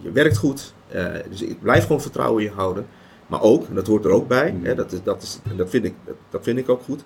[0.02, 2.86] je- werkt goed, eh, dus ik blijf gewoon vertrouwen in je houden.
[3.28, 5.70] Maar ook, en dat hoort er ook bij, hè, dat, is, dat, is, en dat,
[5.70, 7.04] vind ik, dat, dat vind ik ook goed.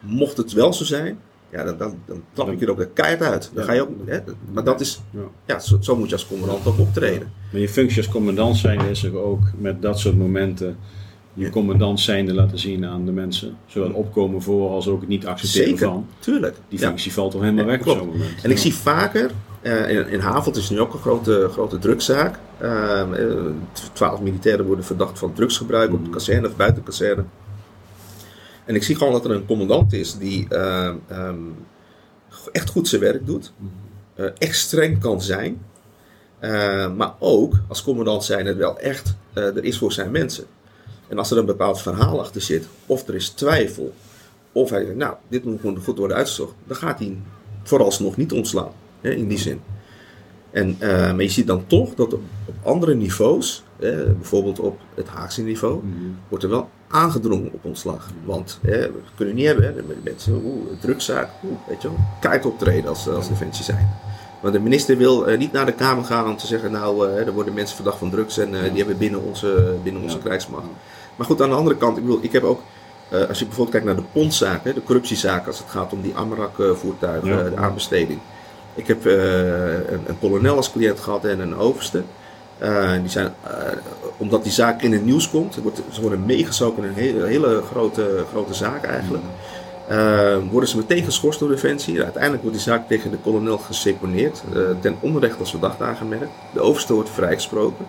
[0.00, 1.18] Mocht het wel zo zijn,
[1.50, 3.50] ja, dan, dan, dan trap ik je er ook de keihard uit.
[3.54, 3.68] Dan Ja.
[3.68, 4.18] ga je ook, hè,
[4.52, 5.20] maar dat is, Ja.
[5.46, 7.32] ja, zo, zo moet je als commandant ook optreden.
[7.52, 10.76] Maar je functie als commandant zijn is er ook met dat soort momenten
[11.34, 13.56] je commandant zijnde laten zien aan de mensen.
[13.66, 16.06] Zowel opkomen voor als ook het niet accepteren Zeker, van.
[16.18, 16.56] tuurlijk.
[16.68, 16.86] Die Ja.
[16.86, 18.00] functie valt toch helemaal weg klopt.
[18.00, 18.42] op zo'n moment.
[18.44, 19.30] En ik zie vaker,
[19.72, 22.38] in, in Havelt is nu ook een grote, grote drugszaak.
[22.60, 23.26] Ehm, eh,
[23.92, 27.24] Twaalf militairen worden verdacht van drugsgebruik op de kazerne of buiten de kazerne.
[28.64, 31.36] En ik zie gewoon dat er een commandant is die ehm, ehm,
[32.52, 33.52] echt goed zijn werk doet.
[34.14, 35.62] eh, echt streng kan zijn.
[36.38, 40.44] eh, maar ook als commandant zijn het wel echt eh, er is voor zijn mensen.
[41.08, 43.94] En als er een bepaald verhaal achter zit, of er is twijfel,
[44.52, 47.16] of hij zegt, nou, dit moet gewoon goed worden uitgezocht, dan gaat hij
[47.62, 48.72] vooralsnog niet ontslaan.
[49.00, 49.60] Hè, in die zin.
[50.50, 54.78] En, eh, maar je ziet dan toch dat op, op andere niveaus, eh, bijvoorbeeld op
[54.94, 55.94] het Haagse niveau, Mhm.
[56.28, 58.10] wordt er wel aangedrongen op ontslag.
[58.24, 61.96] Want eh, we kunnen niet hebben, hè, de mensen, oeh, drukzaak, oeh, weet je wel,
[62.20, 63.88] keihard optreden als, als defensie zijn.
[64.42, 67.26] Want de minister wil eh, niet naar de Kamer gaan om te zeggen, nou, eh,
[67.26, 70.22] er worden mensen verdacht van drugs en die hebben binnen onze, binnen onze Ja.
[70.22, 70.64] krijgsmacht.
[71.16, 72.60] Maar goed, aan de andere kant, ik bedoel, ik heb ook,
[73.28, 76.14] als je bijvoorbeeld kijkt naar de pondzaak, hè, de corruptiezaak, als het gaat om die
[76.16, 77.42] Amarak-voertuigen, Ja.
[77.42, 78.18] de aanbesteding.
[78.78, 82.02] Ik heb eh, een, een kolonel als cliënt gehad en een overste.
[82.58, 83.52] Eh, die zijn, eh,
[84.16, 87.26] omdat die zaak in het nieuws komt, het wordt, ze worden meegezogen in een hele,
[87.26, 89.24] hele grote, grote zaak eigenlijk.
[90.50, 92.02] Worden ze meteen geschorst door Defensie.
[92.02, 94.42] Uiteindelijk wordt die zaak tegen de kolonel geseponeerd.
[94.80, 96.28] ten onrecht als verdacht aangemerkt.
[96.52, 97.86] De overste wordt vrijgesproken.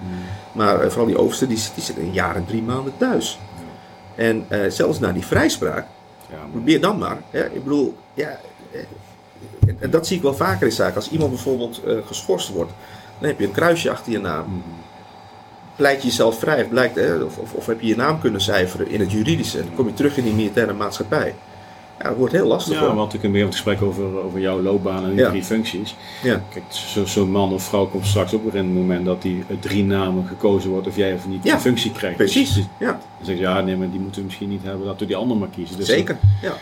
[0.52, 3.39] Maar vooral die overste, die, zit- die zit een jaar en drie maanden thuis.
[4.15, 5.86] En zelfs na die vrijspraak,
[6.30, 7.17] Ja, probeer dan maar.
[7.30, 7.45] Hè?
[7.45, 8.39] Ik bedoel, ja,
[9.80, 10.95] en dat zie ik wel vaker in zaken.
[10.95, 12.71] Als iemand bijvoorbeeld eh, geschorst wordt,
[13.19, 14.45] dan heb je een kruisje achter je naam.
[14.45, 14.60] Mhm.
[15.75, 18.41] Pleit je jezelf vrij, of, blijkt, hè, of, of, of heb je je naam kunnen
[18.41, 19.58] cijferen in het juridische.
[19.58, 21.36] Dan kom je terug in die militaire maatschappij.
[22.02, 22.95] Ja, dat wordt heel lastig Ja, hoor.
[22.95, 25.30] want we kunnen weer het gesprek over, over jouw loopbaan en die Ja.
[25.30, 25.95] drie functies.
[26.23, 26.43] Ja.
[26.49, 29.43] Kijk, zo- zo'n man of vrouw komt straks ook weer in het moment dat die
[29.60, 32.17] drie namen gekozen wordt of jij of niet Ja, die functie krijgt.
[32.17, 34.86] Precies, Dus ja, dan zeg je, ja nee, maar die moeten we misschien niet hebben,
[34.86, 35.78] laten we die ander maar kiezen.
[35.78, 36.17] Dus zeker.
[36.41, 36.54] Ja.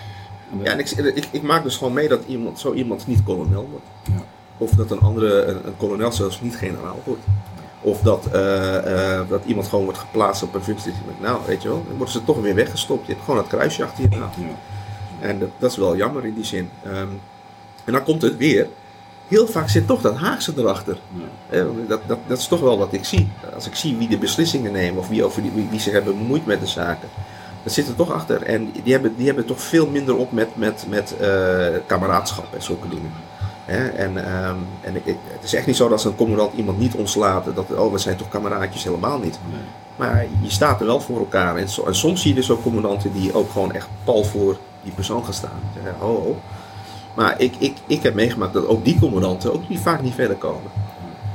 [0.63, 3.67] Ja, en ik, ik, ik maak dus gewoon mee dat iemand, zo iemand niet kolonel
[3.71, 3.86] wordt.
[4.03, 4.25] Ja.
[4.57, 7.23] Of dat een andere, een, een kolonel zelfs niet generaal wordt.
[7.81, 10.93] Of dat, eh, eh, dat iemand gewoon wordt geplaatst op een functie.
[11.21, 13.05] Nou, weet je wel, dan worden ze toch weer weggestopt.
[13.05, 14.29] Je hebt gewoon het kruisje achter je naam.
[14.38, 15.27] Ja.
[15.27, 16.69] En dat, dat is wel jammer in die zin.
[16.83, 17.07] Ehm,
[17.86, 18.67] en dan komt het weer.
[19.27, 20.97] Heel vaak zit toch dat Haagse erachter.
[21.49, 21.57] Ja.
[21.57, 23.27] Eh, Dat, dat, dat is toch wel wat ik zie.
[23.53, 26.17] Als ik zie wie de beslissingen nemen of wie, over die, wie, wie zich hebben
[26.17, 27.10] bemoeid met de zaken.
[27.63, 28.43] Dat zit er toch achter.
[28.43, 32.61] En die hebben, die hebben toch veel minder op met, met, met eh, kameraadschap en
[32.63, 33.11] zulke dingen.
[33.65, 33.87] Hè?
[33.87, 37.45] En, ehm, en ik, het is echt niet zo dat een commandant iemand niet ontslaat,
[37.55, 39.39] dat oh, we zijn toch kameraadjes, helemaal niet.
[39.51, 39.59] Nee.
[39.95, 41.55] Maar je staat er wel voor elkaar.
[41.55, 44.57] En, so- en soms zie je dus ook commandanten die ook gewoon echt pal voor
[44.83, 45.59] die persoon gaan staan.
[45.73, 46.35] Zeggen, oh, oh.
[47.13, 50.35] Maar ik, ik, ik heb meegemaakt dat ook die commandanten ook niet, vaak niet verder
[50.35, 50.71] komen.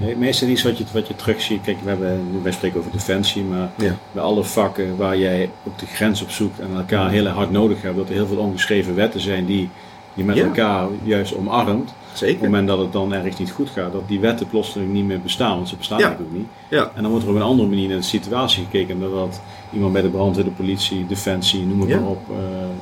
[0.03, 1.63] Nee, meestal iets wat je, wat je terugziet.
[1.63, 3.95] Kijk, we hebben, wij spreken over defensie, maar Ja.
[4.13, 7.83] bij alle vakken waar jij ook de grens op zoekt en elkaar heel hard nodig
[7.83, 9.69] hebt, dat er heel veel ongeschreven wetten zijn die
[10.15, 10.45] je met Ja.
[10.45, 11.95] elkaar juist omarmt.
[12.13, 12.45] Op het Zeker.
[12.45, 15.57] moment dat het dan ergens niet goed gaat, dat die wetten plotseling niet meer bestaan,
[15.57, 16.17] want ze bestaan Ja.
[16.21, 16.47] ook niet.
[16.69, 16.91] Ja.
[16.95, 19.41] En dan wordt er op een andere manier naar de situatie gekeken, dan dat
[19.73, 21.99] iemand bij de brandweer, de politie, defensie, noem het Ja.
[22.01, 22.37] maar op, eh,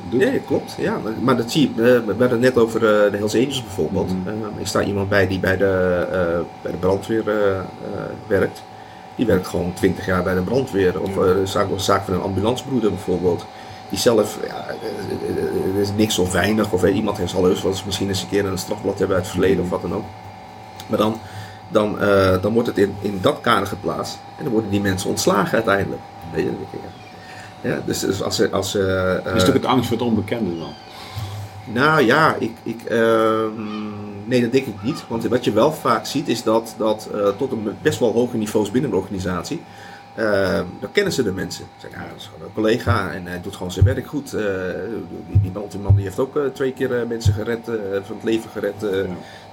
[0.08, 0.20] doet.
[0.20, 0.76] Ja, klopt.
[0.78, 1.82] Ja, maar, maar dat zie je.
[1.82, 4.10] we hadden het net over eh, de Hells Angels bijvoorbeeld.
[4.24, 7.24] Eh, ik sta iemand bij die bij de, eh, bij de brandweer
[8.26, 8.62] werkt.
[9.16, 11.00] Die werkt gewoon 20 jaar bij de brandweer.
[11.00, 13.46] Of de zaak, de zaak van een ambulancebroeder bijvoorbeeld.
[13.88, 14.66] Die zelf, ja,
[15.80, 16.72] is niks of weinig.
[16.72, 19.16] Of eh, iemand heeft al heus wel eens misschien eens een keer een strafblad hebben
[19.16, 20.04] uit het verleden of wat dan ook.
[20.86, 21.20] Maar dan,
[21.68, 24.18] dan, eh, dan wordt het in, in dat kader geplaatst.
[24.36, 26.02] En dan worden die mensen ontslagen uiteindelijk.
[26.34, 27.70] Weet je, ja.
[27.70, 28.50] Ja, dus, dus als ze.
[28.50, 30.72] Als, ze, Is het ook het angst voor het onbekende dan?
[31.64, 33.50] nou ja, ik, ik, ehm,
[34.24, 35.04] nee, dat denk ik niet.
[35.08, 38.70] Want wat je wel vaak ziet is dat, dat tot een best wel hoge niveaus
[38.70, 39.62] binnen de organisatie,
[40.14, 41.64] ehm, dan kennen ze de mensen.
[41.64, 44.34] Ze zeggen, ja, dat is gewoon een collega en hij doet gewoon zijn werk goed.
[44.34, 44.42] Eh,
[45.28, 47.64] die, die brandweerman die heeft ook eh, twee keer eh, mensen gered,
[48.04, 48.74] van het leven gered.
[48.80, 49.04] Ja.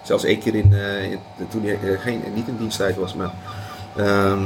[0.02, 0.74] Zelfs één keer in,
[1.12, 3.14] in- toen hij geen, niet in diensttijd was.
[3.14, 3.32] Maar,
[3.96, 4.40] ehm,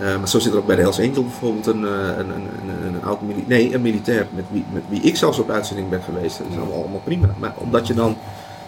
[0.00, 2.48] eh, maar zo zit er ook bij de Hells Angel bijvoorbeeld een, een, een,
[2.86, 6.02] een, oud militair, nee, een militair met wie, met wie ik zelfs op uitzending ben
[6.02, 6.38] geweest.
[6.38, 7.28] Dat is allemaal, allemaal prima.
[7.38, 8.16] Maar omdat je dan,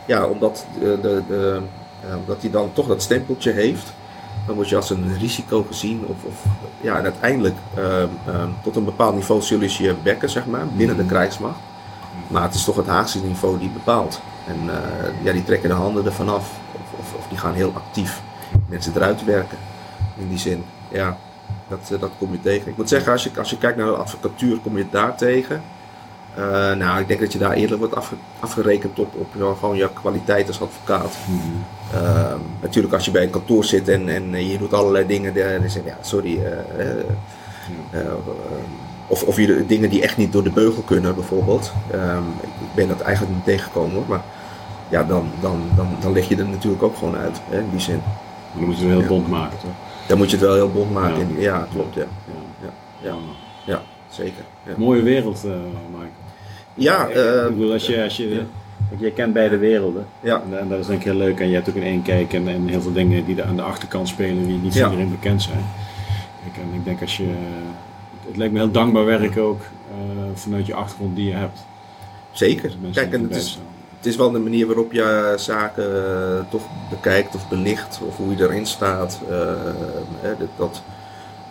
[0.07, 1.61] ja, omdat, de, de, de,
[2.19, 3.93] omdat hij dan toch dat stempeltje heeft,
[4.47, 6.05] dan word je als een risico gezien.
[6.07, 6.45] Of, of
[6.81, 10.67] ja, en uiteindelijk ehm, ehm, tot een bepaald niveau zullen ze je bekken, zeg maar,
[10.67, 11.59] binnen de krijgsmacht.
[12.29, 14.21] Maar het is toch het Haagse niveau die bepaalt.
[14.47, 16.51] En eh, ja, die trekken de handen ervan af.
[16.73, 18.23] Of, of, of die gaan heel actief
[18.69, 19.59] mensen eruit werken.
[20.19, 21.17] In die zin, ja,
[21.69, 22.69] dat, eh, dat kom je tegen.
[22.71, 25.63] Ik moet zeggen, als je, als je kijkt naar de advocatuur, kom je daar tegen.
[26.37, 29.89] Eh, nou, ik denk dat je daar eerder wordt afge- afgerekend op, op gewoon je
[29.93, 31.17] kwaliteit als advocaat.
[31.29, 32.05] Mhm.
[32.05, 35.35] Ehm, natuurlijk, als je bij een kantoor zit en, en eh, je doet allerlei dingen,
[35.35, 36.41] dan zeg je, ja, sorry.
[36.45, 38.01] eh,
[39.07, 41.73] of, of je dingen die echt niet door de beugel kunnen, bijvoorbeeld.
[41.91, 44.05] Ehm, ik, ben dat eigenlijk niet tegengekomen hoor.
[44.09, 44.23] Maar
[44.89, 47.81] ja, dan, dan, dan, dan leg je er natuurlijk ook gewoon uit, hè, in die
[47.81, 48.01] zin.
[48.55, 49.07] Dan moeten we heel Ja.
[49.07, 49.71] bond maken, toch?
[50.07, 51.41] Dan moet je het wel heel bond maken.
[51.41, 51.67] Ja.
[51.73, 51.95] klopt.
[51.95, 52.05] Ja,
[52.63, 52.71] Ja.
[53.11, 53.15] ja,
[53.65, 54.45] ja, zeker.
[54.77, 56.11] Mooie wereld, Mike.
[56.75, 58.43] Ja, eh, ik bedoel, als je, als je,
[58.99, 60.07] jij kent beide werelden.
[60.21, 61.41] ja, En, en dat is denk ik heel leuk.
[61.41, 63.57] En je hebt ook in één kijk en, en heel veel dingen die er aan
[63.57, 64.91] de achterkant spelen die niet voor Ja.
[64.91, 65.65] iedereen bekend zijn.
[66.43, 67.27] Kijk, en ik denk als je,
[68.27, 69.61] het lijkt me heel dankbaar werk ook
[69.91, 69.97] eh,
[70.35, 71.65] vanuit je achtergrond die je hebt.
[72.33, 72.73] zeker.
[72.93, 73.59] Kijk, en het is,
[73.97, 78.37] het is wel de manier waarop je zaken eh, toch bekijkt of belicht, of hoe
[78.37, 79.21] je erin staat.
[79.31, 79.37] eh,
[80.21, 80.83] hè, dat, dat,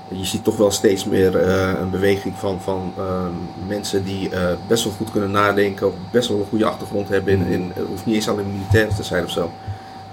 [0.08, 4.56] je ziet toch wel steeds meer eh, een beweging van, van ehm, mensen die eh,
[4.68, 7.34] best wel goed kunnen nadenken, of best wel een goede achtergrond hebben.
[7.34, 9.52] In, in, het hoeft niet eens alleen militair te zijn of zo.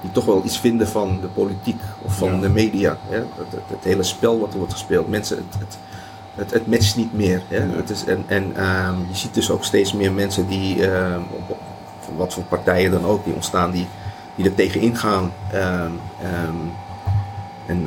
[0.01, 2.41] Die toch wel iets vinden van de politiek of van Ja.
[2.41, 2.99] de media.
[3.09, 3.17] Hè?
[3.17, 5.09] Het, het, het hele spel wat er wordt gespeeld.
[5.09, 5.79] Mensen, het, het,
[6.35, 7.43] het, het matcht niet meer.
[7.49, 7.67] Hè?
[7.67, 7.77] Nee.
[7.77, 11.51] Het is, en en ehm, je ziet dus ook steeds meer mensen die, ehm, op,
[11.51, 11.59] op-
[12.17, 13.87] wat voor partijen dan ook, die ontstaan, die,
[14.35, 15.33] die er tegen ingaan.
[15.53, 15.91] Ehm,
[17.67, 17.87] en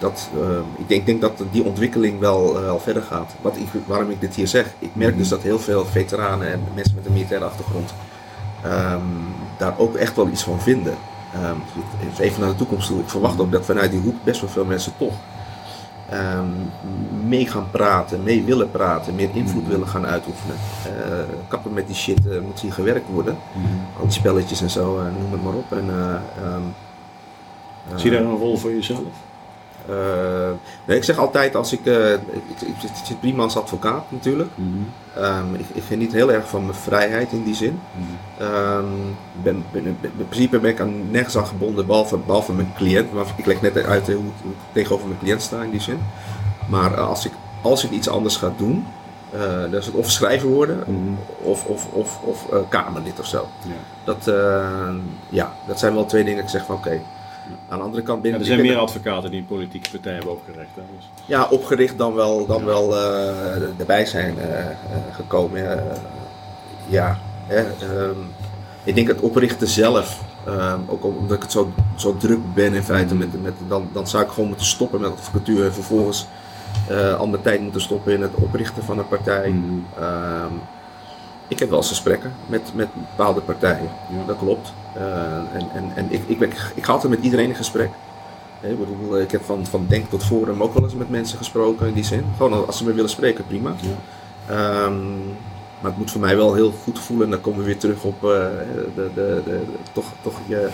[0.00, 3.34] dat, ehm, ik denk, denk dat die ontwikkeling wel, eh, wel verder gaat.
[3.40, 5.18] Wat ik, waarom ik dit hier zeg, ik merk Mhm.
[5.18, 7.94] dus dat heel veel veteranen en mensen met een militaire achtergrond
[8.64, 9.00] ehm,
[9.56, 10.94] daar ook echt wel iets van vinden.
[11.34, 11.56] Ehm,
[12.20, 13.00] even naar de toekomst toe.
[13.00, 15.14] Ik verwacht ook dat vanuit die hoek best wel veel mensen toch
[17.26, 20.56] mee gaan praten, mee willen praten, meer invloed willen gaan uitoefenen.
[20.84, 20.92] Eh,
[21.48, 23.36] kappen met die shit, eh, moet hier gewerkt worden.
[23.52, 23.66] Mhm.
[23.98, 25.72] Al die spelletjes en zo, noem het maar op.
[25.72, 25.90] En,
[27.94, 29.00] Zie je daar een rol voor jezelf?
[29.90, 30.50] Eh,
[30.84, 32.20] nee, ik zeg altijd als ik, eh, ik,
[32.60, 34.50] ik, ik zit prima als advocaat natuurlijk.
[34.54, 34.68] Mhm.
[35.24, 37.80] Ehm, ik, ik geniet heel erg van mijn vrijheid in die zin.
[37.92, 38.42] Mhm.
[38.42, 38.84] Ehm,
[39.42, 43.12] ben, ben, ben- in principe ben ik aan nergens aan gebonden, behalve, behalve mijn cliënt.
[43.12, 45.80] Maar ik leg net uit hoe, ik- hoe ik tegenover mijn cliënt sta in die
[45.80, 45.98] zin.
[46.68, 48.86] Maar eh, als, ik, als ik iets anders ga doen,
[49.70, 51.12] dan is het of schrijver worden Mhm.
[51.42, 53.48] of, of, of, of eh, kamerlid of zo.
[53.62, 53.72] Ja.
[54.04, 54.30] Dat,
[55.28, 57.00] ja, dat zijn wel twee dingen dat ik zeg van oké.
[57.68, 60.74] Aan de andere kant Ja, er zijn meer advocaten die een politieke partij hebben opgericht.
[60.74, 60.82] Hè?
[60.96, 64.74] Dus, ja, opgericht dan wel, dan wel eh, erbij zijn eh, eh,
[65.12, 65.84] gekomen.
[66.88, 68.18] ja, hè, ehm,
[68.84, 72.82] ik denk het oprichten zelf, ehm, ook omdat ik het zo, zo druk ben in
[72.82, 76.26] feite, met, met, dan, dan zou ik gewoon moeten stoppen met advocatuur en vervolgens
[77.18, 79.48] al mijn tijd moeten stoppen in het oprichten van een partij.
[79.48, 79.78] Mhm.
[79.98, 80.52] Ehm,
[81.48, 84.24] ik heb wel eens gesprekken met, met bepaalde partijen, Ja.
[84.26, 84.72] dat klopt.
[84.94, 85.02] Eh,
[85.54, 87.90] en en, en ik, ik, ben, ik ga altijd met iedereen in gesprek.
[88.60, 91.86] Ik, bedoel, ik heb van, van Denk tot Forum ook wel eens met mensen gesproken
[91.86, 92.24] in die zin.
[92.36, 93.72] Gewoon als ze me willen spreken, prima.
[93.80, 93.88] Ja.
[94.54, 95.18] Ehm,
[95.80, 97.24] maar het moet voor mij wel heel goed voelen.
[97.24, 100.68] En dan komen we weer terug op eh, de, de, de, de- toch, toch je,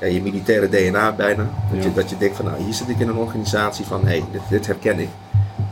[0.00, 1.42] ja, je militaire DNA bijna.
[1.72, 1.88] Dat, Ja.
[1.88, 4.40] je, dat je denkt van nou hier zit ik in een organisatie van hé, dit,
[4.48, 5.08] dit herken ik.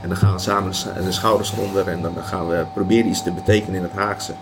[0.03, 0.73] En dan gaan we samen
[1.05, 4.33] de schouders onder en dan gaan we proberen iets te betekenen in het Haagse.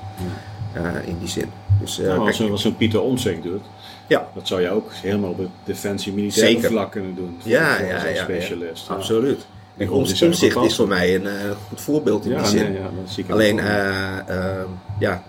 [0.72, 1.50] Eh, in die zin.
[1.84, 3.62] Dus, eh, Nou, als zo'n zo'n Pieter Omtzigt doet,
[4.06, 6.70] ja, dat zou je ook helemaal op het defensie militaire Zeker.
[6.70, 7.38] vlak kunnen doen.
[7.42, 8.22] Ja, ja, ja, ja.
[8.22, 8.86] specialist.
[8.88, 8.94] Ja.
[8.94, 9.46] absoluut.
[9.76, 11.32] En omzicht bepaald is voor mij een eh,
[11.68, 12.72] goed voorbeeld in Ja, die zin.
[12.72, 12.80] nee,
[13.26, 14.64] ja, Alleen, eh, eh,
[14.98, 15.22] ja,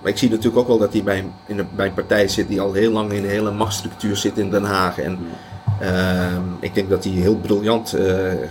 [0.00, 2.48] maar ik zie natuurlijk ook wel dat hij bij, in een, bij een partij zit
[2.48, 4.98] die al heel lang in een hele machtsstructuur zit in Den Haag.
[4.98, 5.18] En
[5.80, 7.96] ehm, ik denk dat hij heel briljant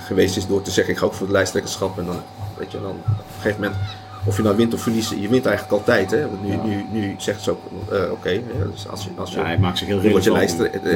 [0.05, 1.97] geweest is door te zeggen: ik ga ook voor het lijsttrekkerschap.
[1.97, 2.21] En dan,
[2.57, 3.81] weet je, dan op een gegeven moment,
[4.25, 6.11] of je nou wint of verliest, je wint eigenlijk altijd.
[6.11, 6.21] Hè?
[6.29, 6.63] Want nu, Ja.
[6.63, 7.59] nu, nu zegt ze ook:
[7.91, 10.39] eh, oké, dus als je, als je ja, hij maakt zich heel je Ja.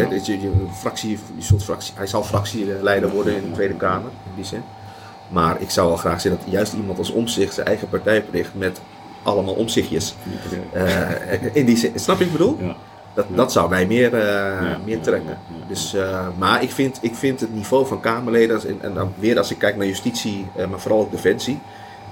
[0.04, 3.74] eh, dat je, je, fractie, je zult fractie, hij zal fractieleider worden in de Tweede
[3.74, 4.62] Kamer, in die zin.
[5.30, 8.52] Maar ik zou wel graag zien dat juist iemand als omzicht zijn eigen partij opricht
[8.54, 8.82] met
[9.24, 10.16] allemaal omzichtjes.
[10.74, 11.10] Eh,
[11.54, 12.58] in die zin, snap je wat ik bedoel?
[12.62, 12.76] Ja.
[13.14, 15.38] Dat, dat zou mij meer, eh, meer trekken.
[15.68, 19.38] Dus, eh, maar ik vind, ik vind het niveau van Kamerleden, en, en dan weer
[19.38, 21.60] als ik kijk naar justitie, eh, maar vooral ook defensie,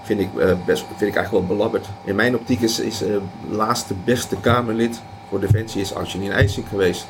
[0.03, 1.87] vind ik, eh, best, vind ik eigenlijk wel belabberd.
[2.03, 3.15] In mijn optiek is, is eh,
[3.49, 7.05] laatste beste Kamerlid voor defensie is Angelien IJsink geweest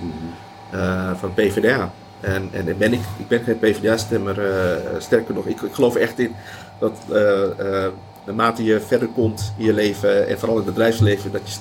[0.71, 1.91] eh, van PvdA.
[2.19, 4.39] En, en ben ik, ik ben geen PvdA-stemmer,
[4.97, 6.35] sterker nog, ik, ik geloof echt in
[6.79, 6.93] dat
[8.25, 11.59] naarmate je verder komt in je leven en vooral in het bedrijfsleven, dat je,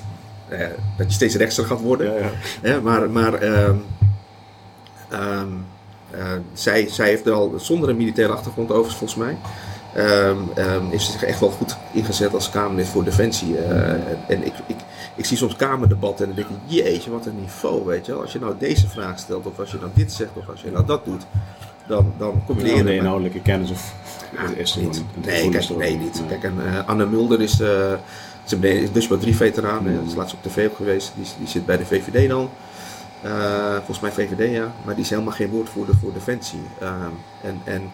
[0.97, 2.13] dat je steeds rechtser gaat worden.
[2.13, 2.29] Ja,
[2.63, 2.79] ja.
[2.79, 3.75] Maar maar ehm,
[5.09, 5.47] ehm,
[6.13, 9.37] eh, zij, zij heeft er al zonder een militaire achtergrond overigens volgens mij.
[10.89, 13.57] Heeft ze zich echt wel goed ingezet als Kamerlid voor Defensie.
[13.57, 14.75] eh, en en ik, ik,
[15.15, 18.21] ik zie soms Kamerdebatten en dan denk ik, jeetje, wat een niveau, weet je wel.
[18.21, 20.71] Als je nou deze vraag stelt, of als je nou dit zegt, of als je
[20.71, 21.25] nou dat doet,
[21.87, 23.93] dan, dan kom je er de inhoudelijke kennis of
[24.55, 24.97] is er Niet.
[24.97, 26.21] een Nee, kijk, nee, niet.
[26.27, 27.93] Kijk, en eh, Anne Mulder is, eh
[28.43, 29.83] ze is Dutchbat 3 veteraan.
[29.83, 30.07] Mm.
[30.07, 31.11] Is laatst op tv ook geweest.
[31.15, 32.49] Die, die zit bij de VVD dan.
[33.21, 34.71] Eh, volgens mij VVD, ja.
[34.85, 36.61] Maar die is helemaal geen woordvoerder voor Defensie.
[36.79, 37.91] Ehm, en, en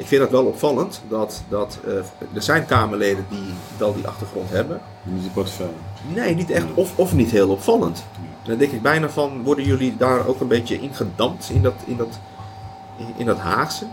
[0.00, 1.02] ik vind dat wel opvallend.
[1.08, 1.92] Dat, dat, eh,
[2.34, 3.38] er zijn Kamerleden die
[3.78, 4.80] wel die achtergrond hebben.
[5.02, 5.72] Niet de portefeuille.
[6.14, 6.64] Nee, niet echt.
[6.74, 8.04] Of, of niet heel opvallend.
[8.42, 11.96] Dan denk ik bijna van, worden jullie daar ook een beetje ingedampt in dat, in
[11.96, 12.18] dat,
[13.16, 13.84] in, dat Haagse?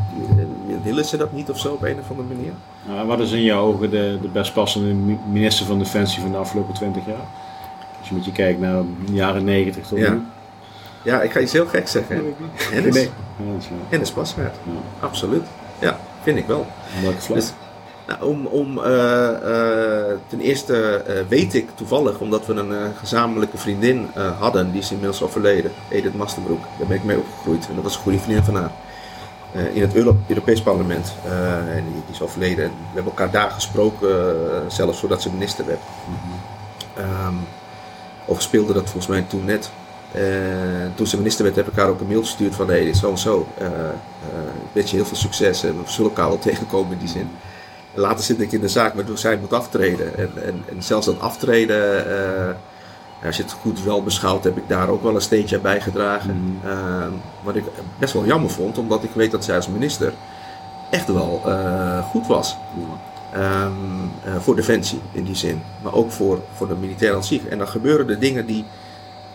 [0.84, 2.52] Willen ze dat niet of zo op een of andere manier?
[2.88, 6.32] Nou, wat is in jouw ogen de, de best passende mi- minister van Defensie van
[6.32, 7.26] de afgelopen 20 jaar?
[8.00, 10.12] Als je met je kijkt naar de jaren 90 tot Ja.
[10.12, 10.22] nu.
[11.04, 12.16] Ja, ik ga iets heel gek zeggen.
[12.72, 12.94] Hennis.
[12.96, 13.04] Nee.
[13.04, 13.10] Is.
[13.90, 14.14] Hennis.
[14.38, 14.52] Ja.
[15.00, 15.44] Absoluut.
[15.80, 16.66] Ja, vind ik wel.
[17.36, 17.54] Dus,
[18.08, 23.58] nou, om, om, eh, eh, ten eerste eh, weet ik toevallig, omdat we een gezamenlijke
[23.58, 24.10] vriendin
[24.40, 26.62] hadden, die is inmiddels overleden, Edith Masterbroek.
[26.78, 28.72] Daar ben ik mee opgegroeid en dat was een goede vriendin van haar.
[29.74, 31.14] In het Euro- Europees Parlement.
[31.70, 32.64] En die, die is overleden.
[32.66, 34.26] En we hebben elkaar daar gesproken,
[34.68, 35.80] zelfs voordat ze minister werd.
[36.96, 37.36] Ehm
[38.26, 39.70] of speelde dat volgens mij toen net.
[40.12, 40.22] Eh,
[40.96, 43.00] toen ze minister werd, heb ik haar ook een mail gestuurd van hey, dit is
[43.00, 43.48] zo en zo.
[43.58, 43.72] Eh, eh,
[44.64, 47.30] ik wens je heel veel succes en we zullen elkaar wel tegenkomen in die zin.
[47.94, 50.18] En later zit ik in de zaak waardoor zij moet aftreden.
[50.18, 52.56] En, en, en zelfs dat aftreden, eh,
[53.26, 56.60] als je het goed wel beschouwt, heb ik daar ook wel een steentje aan bijgedragen.
[56.66, 57.12] Ehm,
[57.44, 57.64] wat ik
[58.00, 60.14] best wel jammer vond, omdat ik weet dat zij als minister
[60.90, 62.58] echt wel eh, goed was.
[63.34, 63.72] Ehm,
[64.24, 67.46] eh, voor defensie in die zin, maar ook voor, voor de militair aan zich.
[67.46, 68.66] En dan gebeuren er dingen die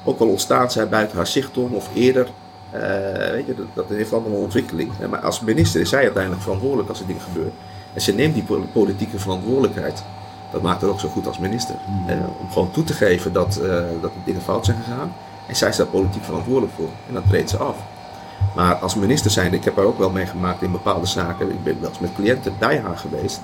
[0.04, 2.28] ook wel ontstaan zijn buiten haar zicht om of eerder.
[2.70, 2.80] Eh,
[3.30, 4.90] weet je, dat, dat heeft allemaal een ontwikkeling.
[5.10, 7.52] Maar als minister is zij uiteindelijk verantwoordelijk als er dingen gebeuren.
[7.94, 10.02] En ze neemt die po- politieke verantwoordelijkheid.
[10.52, 11.74] Dat maakt haar ook zo goed als minister.
[12.06, 15.12] Eh, om gewoon toe te geven dat, eh, dat er dingen fout zijn gegaan.
[15.48, 16.88] En zij is daar politiek verantwoordelijk voor.
[17.08, 17.76] En dan treedt ze af.
[18.54, 21.50] Maar als minister zijnde, ik heb haar ook wel meegemaakt in bepaalde zaken.
[21.50, 23.40] Ik ben wel eens met cliënten bij haar geweest.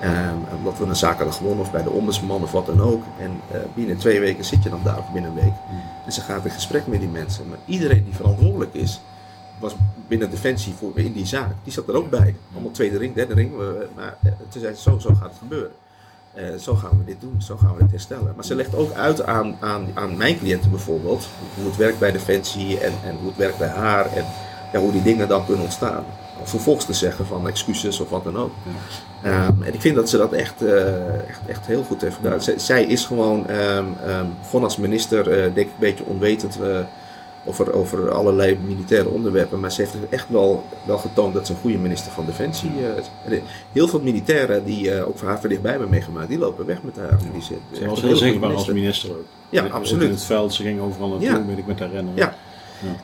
[0.00, 3.02] Ehm, omdat we een zaak hadden gewonnen of bij de ombudsman of wat dan ook.
[3.20, 5.54] En eh, binnen twee weken zit je dan daar of binnen een week.
[6.06, 7.48] En ze gaat in gesprek met die mensen.
[7.48, 9.00] Maar iedereen die verantwoordelijk is,
[9.58, 9.74] was
[10.08, 12.36] binnen Defensie voor, in die zaak, die zat er ook bij.
[12.52, 13.52] Allemaal tweede ring, derde ring.
[13.94, 15.70] Maar eh, toen zei ze, zo, zo gaat het gebeuren.
[16.34, 18.32] Eh, zo gaan we dit doen, zo gaan we dit herstellen.
[18.34, 22.12] Maar ze legt ook uit aan, aan, aan mijn cliënten bijvoorbeeld, hoe het werkt bij
[22.12, 24.24] Defensie en, en hoe het werkt bij haar en
[24.72, 26.04] ja, hoe die dingen dan kunnen ontstaan.
[26.48, 28.50] Vervolgens te zeggen van excuses of wat dan ook.
[29.22, 32.40] Ehm, en ik vind dat ze dat echt, eh, echt, echt heel goed heeft gedaan.
[32.42, 36.58] Zij, zij is gewoon, ehm ehm, gewoon als minister, eh, denk ik, een beetje onwetend
[36.62, 36.78] eh,
[37.44, 39.60] over, over allerlei militaire onderwerpen.
[39.60, 42.70] Maar ze heeft echt wel, wel getoond dat ze een goede minister van Defensie
[43.28, 43.40] is.
[43.72, 47.18] Heel veel militairen die ook voor haar dichtbij hebben meegemaakt, die lopen weg met haar
[47.32, 47.42] die.
[47.42, 49.10] Ze was een heel zichtbaar als minister.
[49.10, 49.24] ook.
[49.50, 50.02] Ja, absoluut.
[50.02, 51.44] in het veld, ze ging overal naartoe, Ja.
[51.46, 52.12] weet ik met herinneren.
[52.14, 52.34] Ja.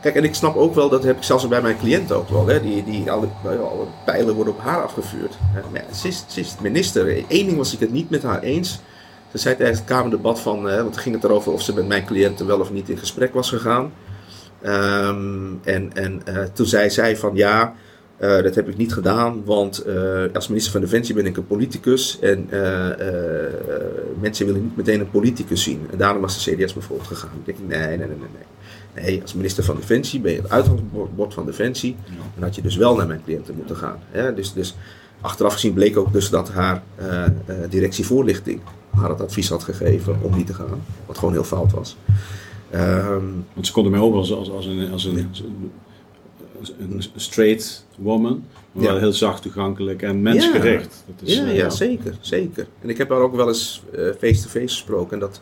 [0.00, 2.46] Kijk, en ik snap ook wel, dat heb ik zelfs bij mijn cliënten ook wel,
[2.46, 5.34] hè, die, die alle, alle pijlen worden op haar afgevuurd.
[5.40, 5.94] Hè.
[5.94, 7.16] Ze, is, minister.
[7.16, 8.80] Eén ding was ik het niet met haar eens.
[9.32, 12.04] Ze zei tijdens het Kamerdebat van, eh, want ging het erover of ze met mijn
[12.04, 13.92] cliënten wel of niet in gesprek was gegaan.
[14.60, 17.74] Ehm, en en eh, toen zei zij van ja,
[18.16, 19.84] eh, dat heb ik niet gedaan, want
[20.32, 22.48] als minister van Defensie ben ik een politicus en
[24.20, 25.86] mensen willen niet meteen een politicus zien.
[25.90, 27.30] En daarom was de CDS bijvoorbeeld gegaan.
[27.44, 28.46] Ik denk, nee, nee, nee, nee.
[28.94, 29.22] Nee.
[29.22, 31.96] Als minister van Defensie ben je het uitgangsbord van Defensie.
[32.34, 33.98] Dan had je dus wel naar mijn cliënten moeten gaan.
[34.10, 34.34] Hè?
[34.34, 34.74] Dus, dus
[35.20, 37.30] achteraf gezien bleek ook dus dat haar eh, eh,
[37.70, 40.82] directie voorlichting haar het advies had gegeven om niet te gaan.
[41.06, 41.96] Wat gewoon heel fout was.
[42.70, 45.30] Ehm, Want ze konden mij over als, als, als, een, als, een,
[46.78, 48.44] een straight woman.
[48.72, 49.00] Maar wel Ja.
[49.00, 51.04] heel zacht toegankelijk en mensgericht.
[51.06, 52.66] Dat is, ja, eh, ja, zeker, zeker.
[52.80, 53.82] En ik heb haar ook wel eens
[54.18, 55.12] face-to-face gesproken.
[55.12, 55.40] En dat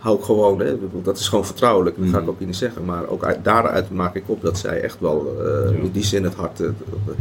[0.00, 0.76] hou ik gewoon, hè.
[1.02, 1.96] Dat is gewoon vertrouwelijk.
[1.96, 2.30] Dat ga ik Mhm.
[2.30, 2.84] ook niet zeggen.
[2.84, 5.76] Maar ook uit, daaruit maak ik op dat zij echt wel eh, Ja.
[5.82, 7.12] in die zin het hart eh, op, de,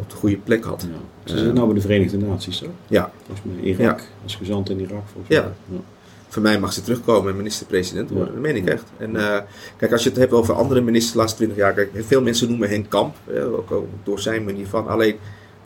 [0.00, 0.86] op de goede plek had.
[0.90, 1.32] Ja.
[1.32, 2.68] Ze zit nou bij de Verenigde Naties, toch?
[2.86, 4.00] Ja, Volgens mij Irak.
[4.22, 5.40] Als gezant in Irak, volgens Ja.
[5.42, 5.76] mij.
[5.78, 5.82] Ja.
[6.30, 8.26] voor mij mag ze terugkomen en minister-president worden.
[8.28, 8.32] Ja.
[8.32, 8.84] Dat meen ik echt.
[8.96, 9.38] En eh,
[9.76, 11.72] kijk, als je het hebt over andere ministers de laatste 20 jaar.
[11.72, 13.14] Kijk, veel mensen noemen Henk Kamp.
[13.24, 14.88] eh, ook, ook door zijn manier van.
[14.88, 15.16] Alleen,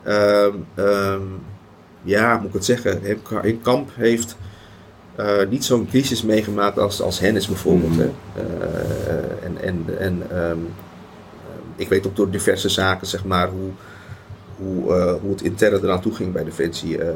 [0.03, 1.20] ehm, ehm,
[2.03, 2.99] ja, moet ik het zeggen.
[3.03, 4.36] Henk, Henk Kamp heeft
[5.17, 7.91] eh, niet zo'n crisis meegemaakt als, als Hennis bijvoorbeeld.
[7.91, 8.01] Mhm.
[8.01, 8.11] Hè.
[8.35, 10.59] Eh, en en, en ehm, ehm,
[11.77, 13.71] ik weet ook door diverse zaken, zeg maar, hoe,
[14.57, 16.99] hoe, eh, hoe het intern eraan toe ging bij Defensie.
[16.99, 17.11] Ehm,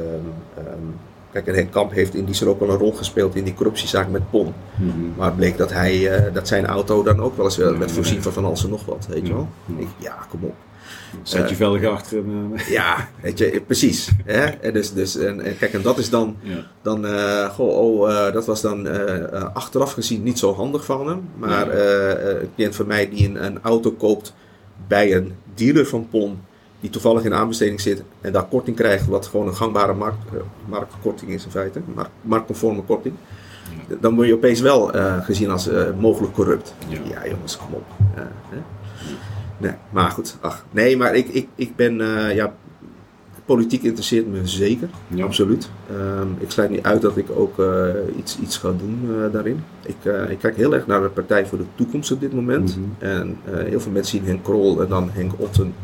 [1.33, 3.55] kijk, en Henk Kamp heeft in die zin ook wel een rol gespeeld in die
[3.55, 4.55] corruptiezaak met PON.
[4.77, 4.91] Mhm.
[5.17, 7.97] Maar het bleek dat, hij, dat zijn auto dan ook wel eens wel werd ja,
[7.97, 9.49] voorzien van van alles en nog wat, weet je wel.
[9.65, 9.81] Ja.
[9.81, 10.55] Ik, ja, kom op.
[11.23, 12.19] Zet je vellig achter.
[12.19, 14.11] En, eh, Ja, weet je, precies.
[14.25, 14.45] Hè?
[14.45, 16.67] En, dus, dus, en, en kijk, en dat is dan, ja.
[16.83, 20.85] dan eh, goh, oh, eh, dat was dan eh, eh, achteraf gezien niet zo handig
[20.85, 21.29] van hem.
[21.37, 24.35] Maar eh, eh, een cliënt van mij die een, een auto koopt
[24.89, 26.39] bij een dealer van PON,
[26.81, 30.41] die toevallig in aanbesteding zit en daar korting krijgt, wat gewoon een gangbare markt, eh,
[30.69, 33.15] marktkorting is in feite, mark, marktconforme korting.
[34.01, 36.75] Dan word je opeens wel eh, gezien als eh, mogelijk corrupt.
[36.89, 36.99] Ja.
[37.09, 37.85] Ja, jongens, kom op.
[38.17, 38.57] Ja, hè?
[39.59, 40.65] Nee, maar goed, ach.
[40.71, 42.55] Nee, maar ik, ik, ik ben, eh, ja,
[43.45, 44.89] politiek interesseert me zeker.
[45.09, 45.25] Ja.
[45.25, 45.71] Absoluut.
[45.91, 47.89] Ehm, ik sluit niet uit dat ik ook eh,
[48.19, 49.63] iets, iets ga doen eh, daarin.
[49.83, 52.77] Ik, ik kijk heel erg naar de Partij voor de Toekomst op dit moment.
[52.77, 53.11] Mhm.
[53.11, 55.75] En heel veel mensen zien Henk Krol en dan Henk Otten.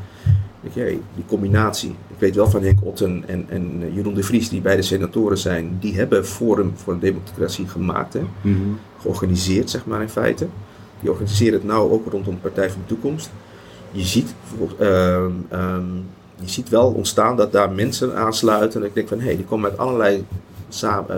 [0.61, 1.91] Ik, hey, die combinatie.
[1.91, 5.77] Ik weet wel van Henk Otten en, en Jeroen de Vries, die beide senatoren zijn.
[5.81, 8.13] Die hebben Forum voor Democratie gemaakt.
[8.13, 8.21] Hè?
[8.41, 8.59] Mhm.
[8.99, 10.47] georganiseerd, zeg maar in feite.
[11.01, 13.31] Die organiseren het nou ook rondom de Partij van de Toekomst.
[13.93, 14.35] Je ziet,
[14.79, 15.85] ehm, ehm,
[16.35, 18.81] je ziet wel ontstaan dat daar mensen aansluiten.
[18.81, 20.25] En ik denk van, hé, hey, die komen uit allerlei
[20.69, 21.17] sa- eh,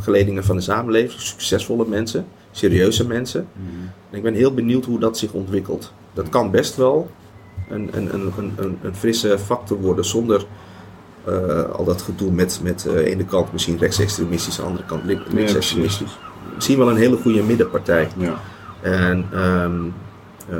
[0.00, 1.20] geledingen van de samenleving.
[1.20, 3.46] Succesvolle mensen, serieuze mensen.
[3.52, 3.66] Mhm.
[4.10, 5.92] En ik ben heel benieuwd hoe dat zich ontwikkelt.
[6.14, 7.10] Dat kan best wel
[7.68, 10.46] een, een, een, een, een, frisse factor worden zonder
[11.24, 15.04] eh, al dat gedoe met, met eh, ene kant misschien rechtsextremistisch, aan de andere kant
[15.04, 16.18] link- Ja, linksextremistisch.
[16.54, 18.08] Misschien wel een hele goede middenpartij.
[18.16, 18.40] Ja.
[18.80, 19.80] En, ehm,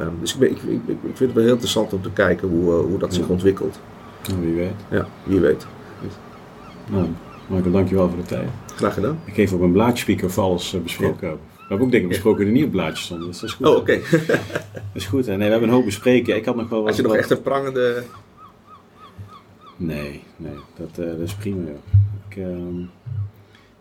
[0.00, 2.48] ehm, dus ik, ben, ik, ik, ik vind het wel heel interessant om te kijken
[2.48, 3.32] hoe, eh, hoe dat zich Ja.
[3.32, 3.80] ontwikkelt.
[4.28, 4.72] Nou, wie weet.
[4.90, 5.66] Ja, wie weet.
[6.90, 7.06] Nou,
[7.46, 8.48] Michael, dankjewel voor de tijd.
[8.76, 9.18] Graag gedaan.
[9.24, 11.40] Ik geef op een of alles eh, besproken hebben.
[11.56, 13.66] We hebben ook dingen besproken die niet op blaadjes stonden, dus dat is goed.
[13.66, 13.98] Oh, oké.
[14.92, 15.36] Dat is goed, hè?
[15.36, 16.36] Nee, we hebben een hoop bespreken.
[16.36, 16.86] Ik had nog wel wat...
[16.88, 18.02] Als je nog wat- echt een prangende...
[19.76, 21.76] Nee, nee, dat, eh, dat is prima, joh.
[22.28, 22.80] Ik, ehm,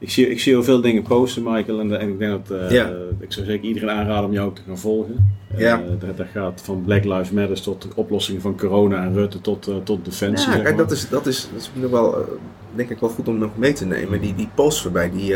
[0.02, 2.72] ik, zie, ik zie heel veel dingen posten, Michael, en, en ik denk dat eh,
[2.72, 2.92] Ja.
[3.20, 5.36] ik zou zeker iedereen aanraden om jou ook te gaan volgen.
[5.58, 5.82] Ja.
[5.82, 9.42] Eh, dat, dat gaat van Black Lives Matter tot de oplossing van corona en Rutte
[9.42, 10.50] tot, eh, tot defensie.
[10.50, 10.76] Ja, kijk, maar.
[10.78, 12.26] dat is, dat is, dat is nog wel,
[12.76, 14.22] denk ik wel goed om nog mee te nemen.
[14.22, 15.32] Die, die posts voorbij, die,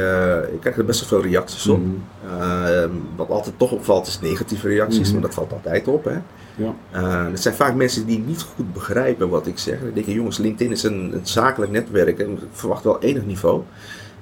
[0.53, 1.79] ik krijg er best wel veel reacties op.
[1.79, 2.39] Mhm.
[2.41, 5.11] Eh, wat altijd toch opvalt is negatieve reacties, Mhm.
[5.13, 6.03] maar dat valt altijd op.
[6.05, 6.17] Hè?
[6.57, 6.75] Ja.
[6.91, 9.79] Eh, het zijn vaak mensen die niet goed begrijpen wat ik zeg.
[9.79, 13.25] Dan denk je, jongens, LinkedIn is een, een zakelijk netwerk en ik verwacht wel enig
[13.25, 13.61] niveau.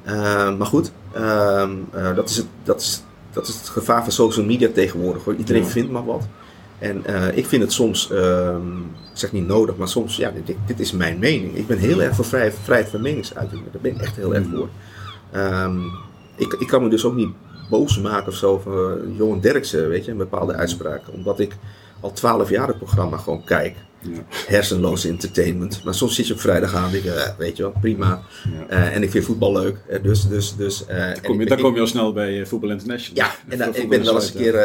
[0.04, 4.12] Eh, maar goed, ehm, eh, dat, is het, dat, is, dat is het gevaar van
[4.12, 5.24] social media tegenwoordig.
[5.24, 5.36] Hoor.
[5.36, 5.68] Iedereen Ja.
[5.68, 6.28] vindt maar wat.
[6.80, 10.56] En eh, ik vind het soms, ehm, ik zeg niet nodig, maar soms, ja, dit,
[10.66, 11.56] dit is mijn mening.
[11.58, 13.62] Ik ben heel erg voor vrij, vrijheid van meningsuiting.
[13.72, 14.70] Daar ben ik echt heel erg voor.
[15.32, 15.78] Ehm,
[16.36, 17.30] ik, ik kan me dus ook niet
[17.70, 21.14] boos maken of zo van eh, Johan Derksen, weet je, een bepaalde uitspraken.
[21.14, 21.56] Omdat ik
[22.04, 23.76] al twaalf jaar het programma gewoon kijk.
[24.00, 24.10] Ja.
[24.48, 25.82] Hersenloos entertainment.
[25.84, 28.22] Maar soms zit je op vrijdag aan en denk je, eh, weet je wel, prima.
[28.60, 28.68] Ja.
[28.68, 29.78] Eh, en ik vind voetbal leuk.
[29.88, 30.86] Eh, dus, dus, dus,
[31.24, 33.24] Kom je, ik- dan ik- kom je al snel bij Voetbal International.
[33.26, 34.56] ja, en dan, ik ben wel eens een keer,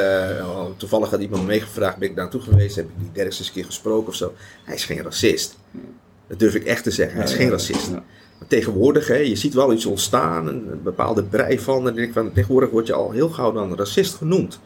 [0.77, 3.53] toevallig had iemand me meegevraagd, ben ik daar naartoe geweest, heb ik die eens een
[3.53, 4.33] keer gesproken of zo.
[4.65, 5.59] Hij is geen racist.
[6.29, 7.91] Dat durf ik echt te zeggen, hij is Ja, geen racist.
[7.91, 12.33] Maar tegenwoordig, hè, je ziet wel iets ontstaan, een, bepaalde brei van, en ik van,
[12.33, 14.61] tegenwoordig word je al heel gauw dan racist genoemd.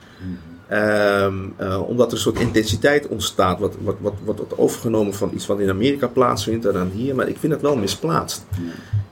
[0.68, 5.46] Ehm, eh, omdat er een soort intensiteit ontstaat, wat, wat, wat, wat overgenomen van iets
[5.46, 7.14] wat in Amerika plaatsvindt en dan hier.
[7.14, 8.44] Maar ik vind het wel misplaatst.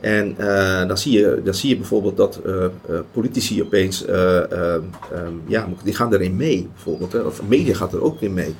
[0.01, 2.65] En eh, dan, zie je, dan zie je bijvoorbeeld dat eh,
[3.13, 4.81] politici opeens, eh, ehm,
[5.13, 7.13] ehm, ja, die gaan erin mee, bijvoorbeeld.
[7.13, 8.55] Hè, of media gaat er ook in mee.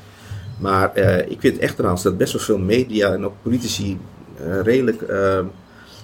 [0.59, 0.97] Maar
[1.29, 3.99] ik vind echt trouwens dat best wel veel media en ook politici
[4.63, 5.03] redelijk.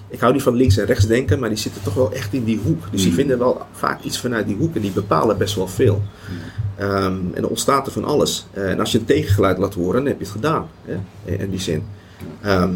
[0.09, 2.43] ik hou niet van links en rechts denken, maar die zitten toch wel echt in
[2.43, 2.83] die hoek.
[2.91, 3.15] Dus die Mm.
[3.17, 6.01] vinden wel vaak iets vanuit die hoek en die bepalen best wel veel.
[6.77, 8.45] Ehm, en er ontstaat er van alles.
[8.53, 10.67] Eh, en als je een tegengeluid laat horen, dan heb je het gedaan.
[10.85, 10.93] Hè?
[11.25, 11.83] In, in die zin.
[12.41, 12.69] Ehm,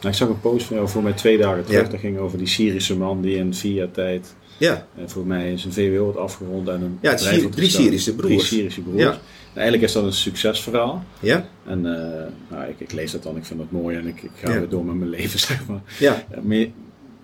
[0.00, 1.82] Nou, ik zag een post van jou voor mij twee dagen terug.
[1.84, 1.88] Ja.
[1.90, 5.58] Dat ging over die Syrische man die in vier jaar tijd ja, eh, voor mij
[5.58, 7.70] zijn VWO had afgerond en een Ja, Syri- drie.
[7.70, 8.28] Syrische broers.
[8.34, 9.02] Drie Syrische broers.
[9.02, 9.08] Ja.
[9.08, 9.18] Nou,
[9.54, 11.04] eigenlijk is dat een succesverhaal.
[11.20, 14.22] ja, En eh, nou, ik, ik lees dat dan, ik vind dat mooi en ik,
[14.22, 14.58] ik ga Ja.
[14.58, 15.80] weer door met mijn leven, zeg maar.
[15.98, 16.56] ja, maar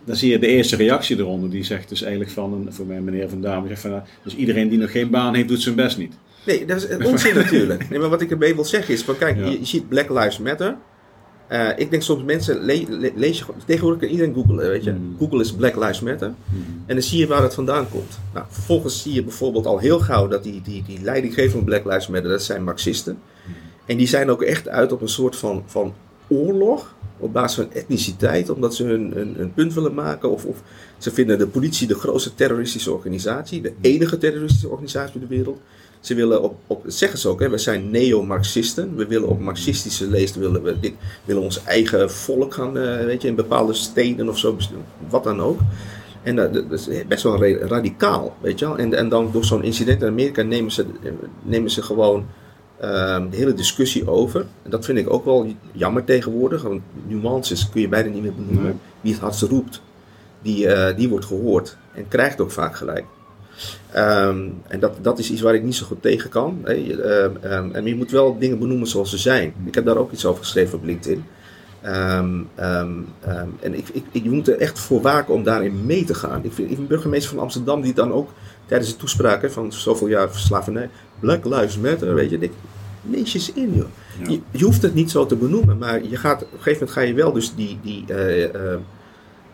[0.05, 3.01] dan zie je de eerste reactie eronder, die zegt dus eigenlijk van, een, voor mij
[3.01, 5.75] meneer Van Dame, zegt van, nou, dus iedereen die nog geen baan heeft, doet zijn
[5.75, 6.15] best niet.
[6.47, 7.89] Nee, dat is onzin natuurlijk.
[7.91, 9.45] Nee, maar wat ik ermee wil zeggen is: van, kijk, Ja.
[9.45, 10.77] je, je ziet Black Lives Matter.
[11.49, 14.85] Eh, ik denk soms mensen le- le- lees je gewoon- tegenwoordig kan iedereen googlen, weet
[14.85, 14.93] je.
[14.93, 15.17] Mm.
[15.19, 16.33] Google is Black Lives Matter.
[16.87, 18.19] En dan zie je waar het vandaan komt.
[18.35, 21.85] Nou, vervolgens zie je bijvoorbeeld al heel gauw dat die, die, die leidinggever van Black
[21.85, 23.19] Lives Matter, dat zijn Marxisten.
[23.87, 25.95] En die zijn ook echt uit op een soort van, van
[26.29, 30.31] oorlog op basis van etniciteit, omdat ze hun, hun punt willen maken.
[30.31, 30.63] Of, of
[30.99, 35.61] ze vinden de politie de grootste terroristische organisatie, de enige terroristische organisatie in de wereld.
[36.01, 38.97] Ze willen op, op zeggen ze ook, hè, we zijn neo-Marxisten.
[38.97, 40.93] We willen op marxistische leest, willen we dit,
[41.25, 44.57] willen ons eigen volk gaan, eh, weet je, in bepaalde steden of zo,
[45.09, 45.61] wat dan ook.
[46.23, 48.79] En dat, dat is best wel ra- radicaal, weet je wel.
[48.79, 50.87] En, en dan door zo'n incident in Amerika nemen ze,
[51.43, 52.27] nemen ze gewoon
[52.81, 54.47] de hele discussie over.
[54.63, 56.63] En dat vind ik ook wel jammer tegenwoordig.
[56.63, 58.63] Want nuances kun je bijna niet meer benoemen.
[58.63, 58.75] Nee.
[59.01, 59.83] Wie het hardst roept,
[60.43, 61.77] die, eh, die wordt gehoord.
[61.95, 63.05] En krijgt ook vaak gelijk.
[63.93, 66.59] Ehm, en dat, dat is iets waar ik niet zo goed tegen kan.
[66.65, 66.73] hè.
[66.73, 69.55] Je, ehm, ehm, en je moet wel dingen benoemen zoals ze zijn.
[69.65, 71.25] Ik heb daar ook iets over geschreven op LinkedIn.
[71.81, 75.87] Ehm, ehm, ehm, en ik, ik, ik, je moet er echt voor waken om daarin
[75.87, 76.45] mee te gaan.
[76.45, 78.31] Ik vind, ik vind burgemeester van Amsterdam die dan ook
[78.71, 82.53] tijdens de toespraak hè, van zoveel jaar slavernij, Black Lives Matter, weet je, denk,
[83.11, 83.85] lees je in joh.
[84.23, 84.31] Ja.
[84.31, 86.91] Je, je hoeft het niet zo te benoemen, maar je gaat, op een gegeven moment
[86.91, 88.79] ga je wel dus die, die, eh, eh,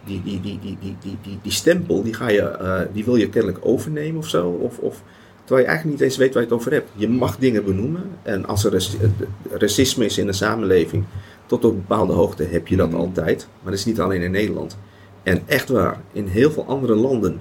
[0.04, 3.16] die, die, die, die, die, die, die, die stempel, die, ga je, eh, die wil
[3.16, 4.48] je kennelijk overnemen of zo.
[4.48, 5.02] Of, of,
[5.44, 6.88] terwijl je eigenlijk niet eens weet waar je het over hebt.
[6.94, 8.02] Je mag dingen benoemen.
[8.22, 8.98] En als er raci-
[9.50, 11.04] racisme is in de samenleving,
[11.46, 12.98] tot op een bepaalde hoogte heb je dat Mhm.
[13.00, 13.48] altijd.
[13.62, 14.76] Maar dat is niet alleen in Nederland.
[15.22, 17.40] En echt waar, in heel veel andere landen.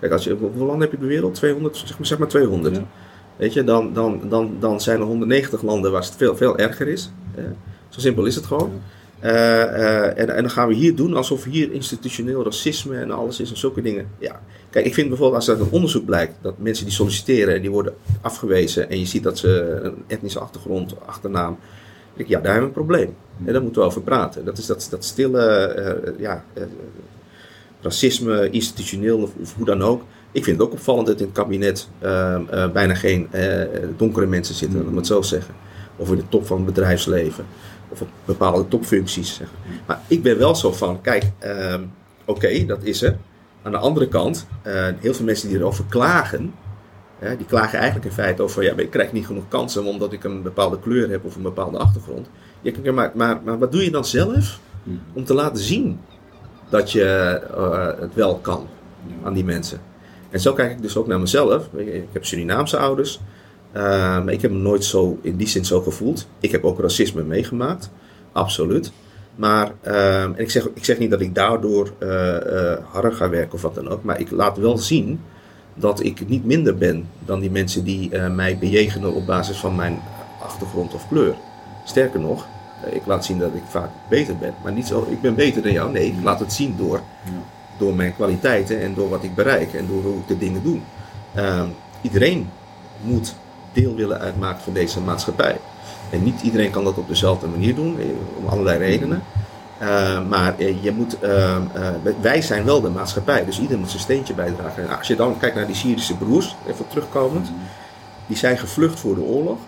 [0.00, 1.34] Kijk, als je, hoeveel landen heb je op de wereld?
[1.34, 2.76] 200, zeg maar, zeg maar 200.
[2.76, 2.86] Ja.
[3.36, 6.88] Weet je, dan, dan, dan, dan zijn er 190 landen waar het veel, veel erger
[6.88, 7.10] is.
[7.88, 8.72] Zo simpel is het gewoon.
[9.20, 13.40] Eh, eh, en, en dan gaan we hier doen alsof hier institutioneel racisme en alles
[13.40, 14.08] is en zulke dingen.
[14.18, 14.40] Ja.
[14.70, 17.70] Kijk, ik vind bijvoorbeeld als uit een onderzoek blijkt dat mensen die solliciteren en die
[17.70, 21.58] worden afgewezen en je ziet dat ze een etnische achtergrond, achternaam,
[22.14, 23.14] denk ik, ja, daar hebben we een probleem.
[23.44, 24.44] En daar moeten we over praten.
[24.44, 26.44] Dat is dat, dat stille, eh, ja,
[27.82, 30.02] racisme, institutioneel of, of hoe dan ook.
[30.32, 33.66] Ik vind het ook opvallend dat in het kabinet eh, eh, bijna geen eh,
[33.96, 35.54] donkere mensen zitten, om het zo te zeggen.
[35.96, 37.46] Of in de top van het bedrijfsleven.
[37.88, 39.34] Of op bepaalde topfuncties.
[39.34, 39.48] Zeg.
[39.86, 41.82] Maar ik ben wel zo van, kijk, ehm,
[42.24, 43.16] oké, dat is er.
[43.62, 46.54] Aan de andere kant, eh, heel veel mensen die erover klagen,
[47.36, 50.42] die klagen eigenlijk in feite over, ja, ik krijg niet genoeg kansen omdat ik een
[50.42, 52.30] bepaalde kleur heb of een bepaalde achtergrond.
[52.60, 54.90] Ja, maar, maar, maar wat doe je dan zelf Hm.
[55.12, 56.00] om te laten zien
[56.70, 57.04] dat je
[57.56, 58.66] eh, het wel kan
[59.24, 59.80] aan die mensen?
[60.30, 61.68] En zo kijk ik dus ook naar mezelf.
[61.76, 63.20] Ik heb Surinaamse ouders.
[63.72, 63.82] eh,
[64.24, 66.26] maar ik heb me nooit zo in die zin zo gevoeld.
[66.40, 67.90] Ik heb ook racisme meegemaakt.
[68.32, 68.92] Absoluut.
[69.36, 73.28] Maar ehm, en ik, zeg, ik zeg niet dat ik daardoor eh, eh, harder ga
[73.28, 74.02] werken of wat dan ook.
[74.04, 75.20] Maar ik laat wel zien
[75.74, 79.76] dat ik niet minder ben dan die mensen die eh, mij bejegenen op basis van
[79.76, 79.98] mijn
[80.42, 81.34] achtergrond of kleur.
[81.84, 82.48] Sterker nog, eh,
[82.86, 84.54] ik laat zien dat ik vaak beter ben.
[84.62, 85.92] Maar niet zo, ik ben beter dan jou.
[85.92, 87.30] Nee, ik laat het zien door, Ja.
[87.78, 90.78] door mijn kwaliteiten en door wat ik bereik en door hoe ik de dingen doe.
[91.34, 91.68] Ehm,
[92.00, 92.50] iedereen
[93.00, 93.34] moet
[93.72, 95.56] deel willen uitmaken van deze maatschappij.
[96.10, 98.06] En niet iedereen kan dat op dezelfde manier doen, eh,
[98.38, 99.22] om allerlei redenen.
[99.78, 101.88] Eh, maar eh, je moet, ehm, eh,
[102.20, 104.88] wij zijn wel de maatschappij, dus iedereen moet zijn steentje bijdragen.
[104.88, 107.52] En als je dan kijkt naar die Syrische broers, even terugkomend,
[108.26, 109.58] die zijn gevlucht voor de oorlog.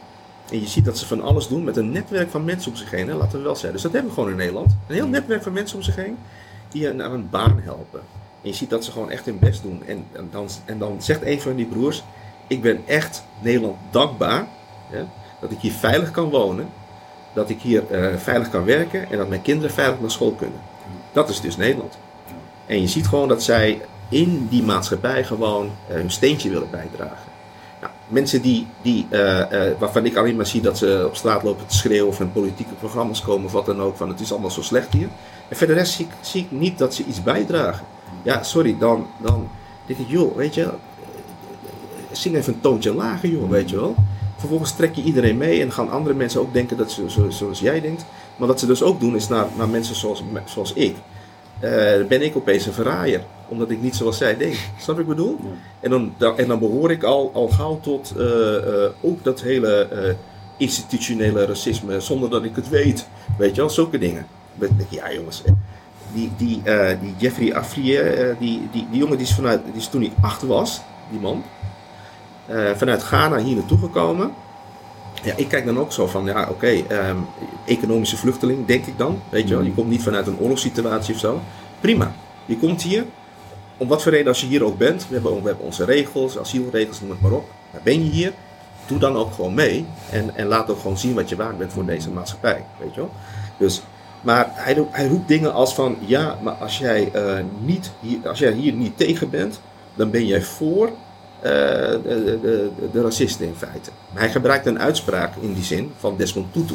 [0.52, 2.90] En je ziet dat ze van alles doen met een netwerk van mensen om zich
[2.90, 3.72] heen, hè, laten we wel zeggen.
[3.72, 4.76] Dus dat hebben we gewoon in Nederland.
[4.86, 6.18] Een heel netwerk van mensen om zich heen
[6.68, 8.00] die je naar een baan helpen.
[8.42, 9.82] En je ziet dat ze gewoon echt hun best doen.
[9.86, 12.02] En, en, dan, en dan zegt een van die broers:
[12.46, 14.46] Ik ben echt Nederland dankbaar
[14.90, 15.04] hè,
[15.40, 16.68] dat ik hier veilig kan wonen,
[17.34, 20.60] dat ik hier eh, veilig kan werken en dat mijn kinderen veilig naar school kunnen.
[21.12, 21.98] Dat is dus Nederland.
[22.66, 27.31] En je ziet gewoon dat zij in die maatschappij gewoon eh, hun steentje willen bijdragen.
[28.12, 31.66] Mensen die, die, eh, eh, waarvan ik alleen maar zie dat ze op straat lopen
[31.66, 34.50] te schreeuwen of in politieke programma's komen of wat dan ook, van het is allemaal
[34.50, 35.08] zo slecht hier.
[35.48, 37.86] En verder zie ik, zie ik niet dat ze iets bijdragen.
[38.22, 39.48] Ja, sorry, dan, dan
[39.86, 40.68] denk ik, joh, weet je,
[42.10, 43.94] zing even een toontje lager, joh, weet je wel.
[44.36, 47.60] Vervolgens trek je iedereen mee en gaan andere mensen ook denken dat ze zo, zoals
[47.60, 48.04] jij denkt.
[48.36, 50.96] Maar wat ze dus ook doen is naar, naar mensen zoals, zoals ik.
[51.64, 51.70] Uh,
[52.08, 54.54] ben ik opeens een verraaier, omdat ik niet zoals zij denk.
[54.78, 55.38] Snap ik bedoel?
[55.42, 55.48] Ja.
[55.80, 60.16] En, dan, en dan behoor ik al, al gauw tot uh, uh, ook dat hele
[60.56, 63.06] institutionele racisme, zonder dat ik het weet.
[63.38, 64.26] Weet je wel, zulke dingen.
[64.58, 65.42] Ik, ja jongens,
[66.12, 66.62] die, die,
[67.00, 70.42] die Jeffrey Afrier, die, die, die jongen die is, vanuit, die is toen hij acht
[70.42, 70.80] was,
[71.10, 71.42] die man,
[72.76, 74.30] vanuit Ghana hier naartoe gekomen.
[75.22, 77.16] Ja, ik kijk dan ook zo van, ja, oké, ehm,
[77.66, 79.20] economische vluchteling, denk ik dan.
[79.28, 81.40] Weet je wel, je komt niet vanuit een oorlogssituatie of zo.
[81.80, 82.12] Prima,
[82.44, 83.04] je komt hier.
[83.82, 85.08] Om wat voor reden als je hier ook bent.
[85.08, 87.44] We hebben, we hebben onze regels, asielregels, noem het maar op.
[87.70, 88.32] Maar ben je hier,
[88.86, 89.86] doe dan ook gewoon mee.
[90.10, 92.64] En, en laat ook gewoon zien wat je waard bent voor deze maatschappij.
[92.78, 93.10] Weet je wel?
[93.58, 93.82] Dus,
[94.20, 98.38] maar hij, hij roept dingen als van, ja, maar als jij, uh, niet hier, als
[98.38, 99.60] jij hier niet tegen bent,
[99.94, 100.92] dan ben jij voor uh,
[101.42, 103.90] de, de, de, racisten in feite.
[104.12, 106.74] hij gebruikt een uitspraak in die zin van Desmond Tutu.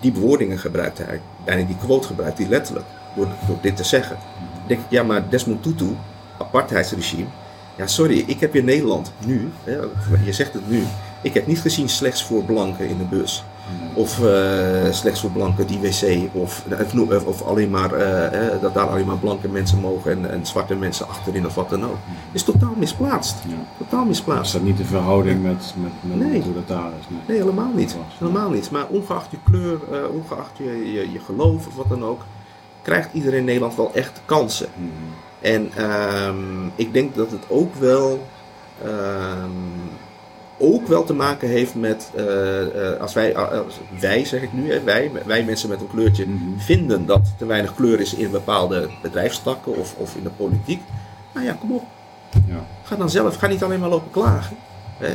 [0.00, 2.86] Die bewoordingen gebruikt hij, bijna die quote gebruikt hij letterlijk,
[3.16, 4.16] door dit te zeggen.
[4.66, 5.96] Denk ik, ja maar Desmond Tutu,
[6.38, 7.26] apartheidsregime,
[7.76, 9.50] ja sorry, ik heb in Nederland nu,
[10.24, 10.82] je zegt het nu,
[11.22, 13.44] ik heb niet gezien slechts voor blanken in de bus.
[13.94, 16.28] Of uh, slechts voor blanken die wc.
[16.32, 16.64] Of,
[17.08, 20.74] of, of alleen maar, uh, dat daar alleen maar blanke mensen mogen en, en, zwarte
[20.74, 21.96] mensen achterin of wat dan ook.
[22.32, 23.36] Is totaal misplaatst.
[23.48, 23.54] Ja.
[23.78, 24.46] Totaal misplaatst.
[24.46, 26.42] Is dat niet de verhouding met, met, met nee.
[26.42, 27.06] hoe dat daar is?
[27.08, 27.96] Nee, nee helemaal niet.
[28.18, 28.70] Helemaal niet.
[28.70, 32.20] Maar ongeacht je kleur, uh, ongeacht je, je, je, geloof of wat dan ook,
[32.82, 34.68] krijgt iedereen in Nederland wel echt kansen.
[34.74, 35.14] Mm -hmm.
[35.40, 35.84] En
[36.26, 38.26] um, ik denk dat het ook wel.
[38.84, 39.90] Um,
[40.58, 44.82] ook wel te maken heeft met, uh, als wij, als wij zeg ik nu, hè,
[44.82, 46.60] wij, wij mensen met een kleurtje, mm -hmm.
[46.60, 50.80] vinden dat te weinig kleur is in bepaalde bedrijfstakken of, of in de politiek.
[51.34, 51.84] Nou ja, kom op.
[52.46, 52.66] Ja.
[52.82, 54.56] Ga dan zelf, ga niet alleen maar lopen klagen.
[55.00, 55.08] Uh,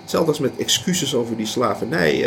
[0.00, 2.24] hetzelfde als met excuses over die slavernij,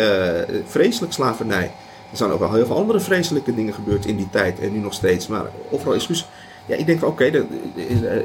[0.66, 1.72] vreselijk slavernij.
[2.12, 4.80] Er zijn ook wel heel veel andere vreselijke dingen gebeurd in die tijd en nu
[4.80, 5.28] nog steeds.
[5.28, 6.28] Maar overal excuses.
[6.66, 7.46] Ja, ik denk, oké, okay,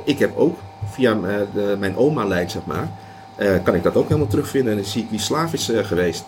[0.05, 0.59] ik heb ook
[0.91, 1.19] via
[1.55, 2.91] de, mijn oma-lijn, zeg maar,
[3.39, 5.85] uh, kan ik dat ook helemaal terugvinden en dan zie ik wie slaaf is uh,
[5.85, 6.25] geweest.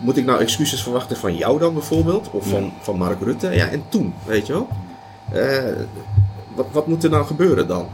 [0.00, 2.30] Moet ik nou excuses verwachten van jou dan bijvoorbeeld?
[2.30, 3.50] Of van, van Mark Rutte?
[3.50, 4.68] Ja, en toen, weet je wel?
[5.34, 5.62] Uh,
[6.54, 7.88] wat, wat moet er nou gebeuren dan?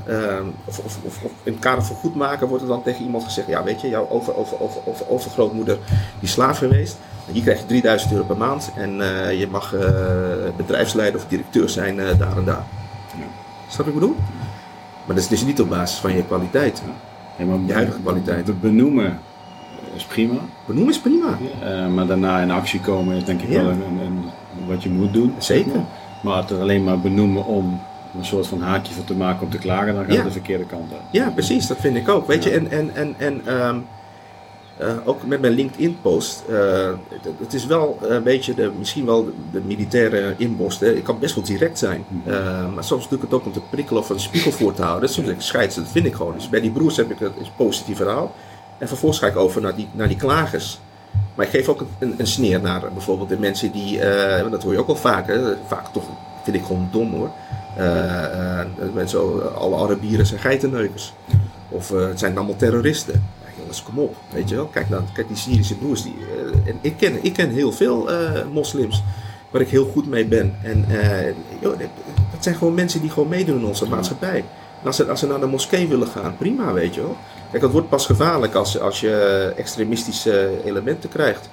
[0.65, 3.49] Of, of, of, in het kader van goed maken wordt er dan tegen iemand gezegd:
[3.49, 4.59] Ja, weet je, jouw over, over,
[5.09, 5.79] overgrootmoeder
[6.21, 6.97] die slaaf geweest.
[7.31, 8.91] Hier krijg je 3000 euro per maand en
[9.37, 9.75] je mag
[10.57, 12.65] bedrijfsleider of directeur zijn daar en daar.
[13.17, 13.27] Ja.
[13.69, 14.17] Snap je wat ik bedoel?
[15.05, 16.83] Maar dat is dus niet op basis van je kwaliteit.
[16.87, 16.93] Ja.
[17.39, 18.61] Ja, maar je huidige kwaliteit.
[18.61, 19.19] Benoemen
[19.95, 20.35] is prima.
[20.67, 21.39] Benoemen is prima.
[21.65, 23.63] Uh, maar daarna in actie komen is denk ik ja.
[23.63, 24.25] wel een, een,
[24.67, 25.35] wat je moet doen.
[25.39, 25.81] Zeker.
[26.23, 27.81] Maar het alleen maar benoemen om
[28.19, 30.65] een soort van haakje voor te maken om te klagen, dan gaat het de verkeerde
[30.65, 31.03] kant uit.
[31.11, 32.27] Ja, precies, dat vind ik ook.
[32.27, 33.87] Weet je, en, en, en, en um,
[34.83, 36.43] uh, ook met mijn LinkedIn-post.
[36.51, 36.91] Uh,
[37.39, 40.81] het is wel een beetje de, misschien wel de, de militaire inborst.
[40.81, 40.93] Hè.
[40.93, 42.05] Ik kan best wel direct zijn.
[42.27, 44.83] Uh, maar soms doe ik het ook om te prikkelen of een spiegel voor te
[44.83, 45.09] houden.
[45.09, 46.35] Soms denk ik, scheids, dat vind ik gewoon.
[46.35, 48.35] Dus bij die broers heb ik het een positief verhaal.
[48.79, 50.79] En vervolgens ga ik over naar die, naar die klagers.
[51.35, 53.99] Maar ik geef ook een, een sneer naar bijvoorbeeld de mensen die,
[54.51, 55.55] dat hoor je ook wel vaak, hè.
[55.67, 56.05] vaak toch
[56.45, 57.31] vind ik gewoon dom hoor.
[58.95, 61.13] mensen, alle Arabieren zijn geitenneukers.
[61.69, 63.23] Of het zijn allemaal terroristen
[63.83, 64.17] kom op.
[64.31, 64.67] Weet je wel?
[64.67, 66.03] Kijk, dan, kijk die Syrische broers.
[66.03, 69.03] Die, uh, en ik, ken, ik ken heel veel uh, moslims
[69.51, 70.55] waar ik heel goed mee ben.
[70.63, 71.27] En uh,
[71.61, 71.79] joh,
[72.33, 74.45] dat zijn gewoon mensen die gewoon meedoen in onze maatschappij.
[74.81, 77.17] En als ze, als ze naar de moskee willen gaan, prima, weet je wel.
[77.51, 81.49] Kijk, dat wordt pas gevaarlijk als, als je extremistische elementen krijgt.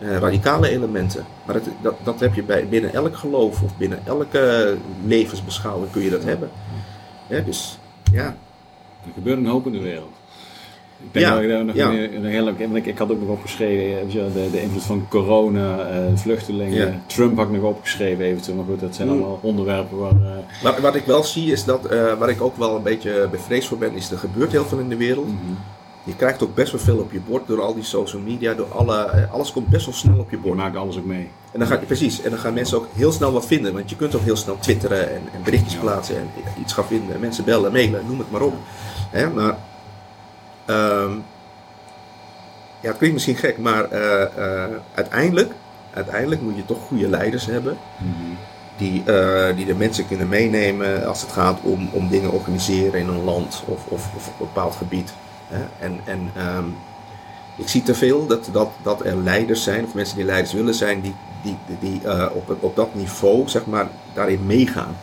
[0.00, 1.24] radicale elementen.
[1.44, 6.02] Maar dat, dat, dat heb je bij, binnen elk geloof of binnen elke levensbeschouwing kun
[6.02, 6.50] je dat hebben.
[7.26, 7.78] Ja, dus
[8.12, 8.36] ja.
[9.06, 10.19] Er gebeurt een hoop in de wereld.
[11.02, 11.90] Ik denk ja, dat ik daar nog ja.
[11.90, 16.86] heel ik, ik had ook nog opgeschreven de, de invloed van corona, uh, vluchtelingen.
[16.86, 17.00] Ja.
[17.06, 18.56] Trump had ik nog opgeschreven eventueel.
[18.56, 19.14] Maar goed, dat zijn mm.
[19.14, 20.12] allemaal onderwerpen waar...
[20.12, 20.62] Uh...
[20.62, 23.68] Wat, wat ik wel zie is dat, uh, waar ik ook wel een beetje bevreesd
[23.68, 25.26] voor ben, is er gebeurt heel veel in de wereld.
[25.26, 25.56] Mm -hmm.
[26.04, 28.72] Je krijgt ook best wel veel op je bord door al die social media, door
[28.72, 30.56] alle, alles komt best wel snel op je bord.
[30.56, 31.28] Je maakt alles ook mee.
[31.52, 33.96] En dan ga, precies, en dan gaan mensen ook heel snel wat vinden, want je
[33.96, 36.30] kunt ook heel snel twitteren en, en berichtjes plaatsen en
[36.60, 37.20] iets gaan vinden.
[37.20, 38.54] Mensen bellen, mailen, noem het maar op.
[39.10, 39.58] Hè, maar
[40.70, 41.24] Um,
[42.80, 44.64] ja, het klinkt misschien gek, maar uh, uh,
[44.94, 45.52] uiteindelijk,
[45.94, 47.76] uiteindelijk moet je toch goede leiders hebben.
[47.96, 48.36] Mm -hmm.
[48.76, 53.08] Die, uh, die de mensen kunnen meenemen als het gaat om, om dingen organiseren in
[53.08, 55.12] een land of, of, of op een bepaald gebied.
[55.48, 55.60] Hè?
[55.78, 56.64] En, en ehm,
[57.56, 60.74] ik zie te veel dat, dat, dat er leiders zijn, of mensen die leiders willen
[60.74, 64.96] zijn, die, die, die uh, op, op dat niveau, zeg maar, daarin meegaan.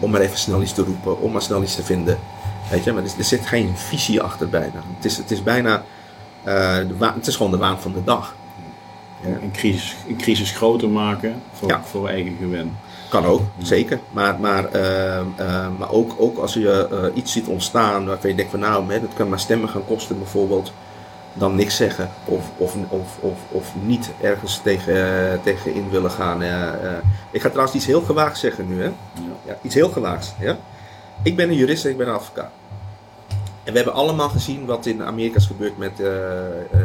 [0.00, 2.18] Om maar even snel iets te roepen, om maar snel iets te vinden.
[2.70, 4.82] Weet je, maar er, zit geen visie achter bijna.
[4.96, 5.82] Het is, het is bijna,
[6.46, 8.34] uh, waan, het is gewoon de waan van de dag.
[9.20, 9.28] Ja.
[9.42, 11.82] Een, crisis, een crisis groter maken voor, ja.
[11.84, 12.76] voor eigen gewin.
[13.08, 13.98] Kan ook, zeker.
[14.10, 18.36] Maar, maar, uh, uh, maar ook, ook als je uh, iets ziet ontstaan waarvan je
[18.36, 20.72] denkt van nou, dat kan maar stemmen gaan kosten bijvoorbeeld.
[21.36, 26.42] Dan niks zeggen of, of, of, of, of niet ergens tegen, tegen in willen gaan.
[27.30, 28.82] ik ga trouwens iets heel gewaagd zeggen nu.
[28.82, 28.90] Hè?
[29.46, 29.58] Ja.
[29.62, 30.32] Iets heel gewaagds.
[30.40, 30.56] Ja?
[31.24, 32.50] Ik ben een jurist en ik ben een advocaat.
[33.64, 35.92] En we hebben allemaal gezien wat in Amerika is gebeurd met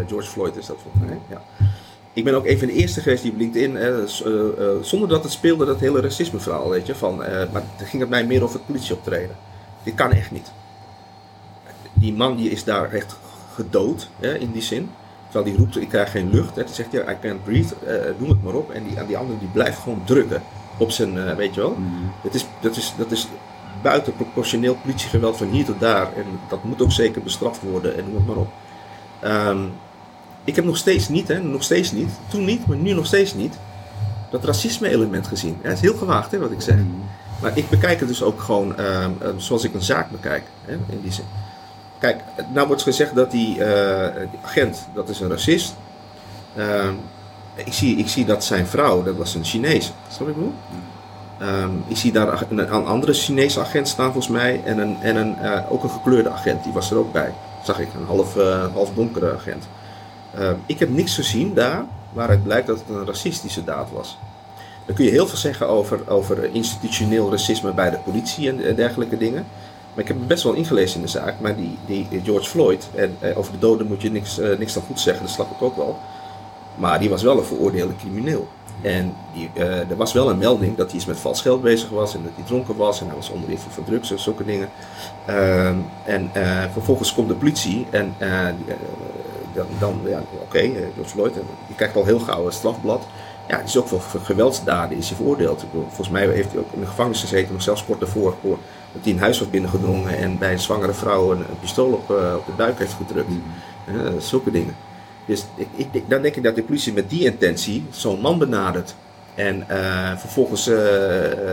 [0.08, 1.20] George Floyd, is dat volgens mij.
[1.30, 1.42] Ja.
[2.14, 5.24] Ik ben ook een van de eerste geweest die op LinkedIn, uh, uh, zonder dat
[5.24, 6.96] het speelde, dat hele racisme verhaal, weet je.
[6.96, 9.36] Van, maar dan ging het mij meer over het politieoptreden.
[9.84, 10.52] Dit kan echt niet.
[11.94, 13.16] Die man die is daar echt
[13.54, 14.90] gedood, hè, in die zin.
[15.30, 16.56] Terwijl die roept, ik krijg geen lucht.
[16.56, 16.64] Hè.
[16.64, 17.76] Dan zegt hij, I can't breathe,
[18.18, 18.72] noem het maar op.
[18.72, 20.42] En die, die andere die blijft gewoon drukken
[20.78, 21.76] op zijn, weet je wel.
[21.78, 22.12] Mm.
[22.24, 23.28] Dat, is, dat, is, dat is
[23.82, 26.14] buitenproportioneel politiegeweld van hier tot daar.
[26.16, 28.50] En dat moet ook zeker bestraft worden en noem het maar op.
[29.24, 29.72] Um,
[30.44, 33.34] ik heb nog steeds niet, hè, nog steeds niet, toen niet, maar nu nog steeds
[33.34, 33.58] niet,
[34.32, 35.58] dat racisme-element gezien.
[35.62, 36.76] Het is heel gewaagd hè, wat ik zeg.
[37.42, 39.06] Maar ik bekijk het dus ook gewoon uh,
[39.38, 41.26] zoals ik een zaak bekijk, hè, in die zin.
[42.00, 42.22] Kijk,
[42.54, 45.76] nou wordt gezegd dat die, uh, die agent, dat is een racist.
[46.56, 46.90] Uh,
[47.56, 49.92] ik, zie, ik zie dat zijn vrouw, dat was een Chinees.
[50.12, 50.54] Snap ik bedoel?
[51.42, 54.62] Um, ik zie daar een, andere Chinese agent staan volgens mij.
[54.66, 57.34] En, een, en een, uh, ook een gekleurde agent, die was er ook bij.
[57.64, 59.68] Zag ik, een half, uh, half donkere agent.
[60.40, 64.18] Uh, ik heb niks gezien daar waaruit blijkt dat het een racistische daad was.
[64.86, 69.18] Dan kun je heel veel zeggen over, over institutioneel racisme bij de politie en, dergelijke
[69.18, 69.46] dingen.
[69.94, 71.40] Maar ik heb best wel ingelezen in de zaak.
[71.40, 74.84] Maar die, die George Floyd, en eh, over de doden moet je niks, niks dan
[74.84, 76.00] goed zeggen, dat snap ik ook wel.
[76.76, 78.48] Maar die was wel een veroordeelde crimineel.
[78.82, 81.90] En die, uh, er was wel een melding dat hij iets met vals geld bezig
[81.90, 84.46] was en dat hij dronken was en hij was onder invloed van drugs en zulke
[84.46, 84.70] dingen.
[85.30, 85.68] Uh,
[86.04, 88.14] en uh, vervolgens komt de politie en
[89.54, 91.34] dan, dan ja, oké, okay, George Floyd,
[91.68, 93.04] die krijgt al heel gauw een strafblad.
[93.48, 95.66] Ja, die is ook voor geweldsdaden is hij veroordeeld.
[95.72, 98.36] Bedoel, volgens mij heeft hij ook in de gevangenis gezeten, nog zelfs kort daarvoor,
[98.92, 102.10] dat hij een huis was binnengedrongen en bij een zwangere vrouw een, een pistool op,
[102.38, 103.30] op de buik heeft gedrukt.
[103.30, 103.44] Mm
[104.20, 104.76] zulke dingen.
[105.30, 108.96] Dus ik, ik, dan denk ik dat de politie met die intentie zo'n man benadert.
[109.36, 110.78] En uh, vervolgens uh,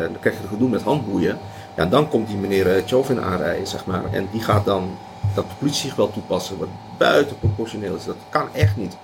[0.02, 1.38] dan krijg je het gedoe met handboeien.
[1.76, 4.12] Ja, dan komt die meneer Chauvin aanrijden, zeg maar.
[4.12, 4.96] En die gaat dan
[5.34, 6.68] dat de politie zich wel toepassen, wat
[6.98, 8.04] buitenproportioneel is.
[8.04, 8.96] Dat kan echt niet.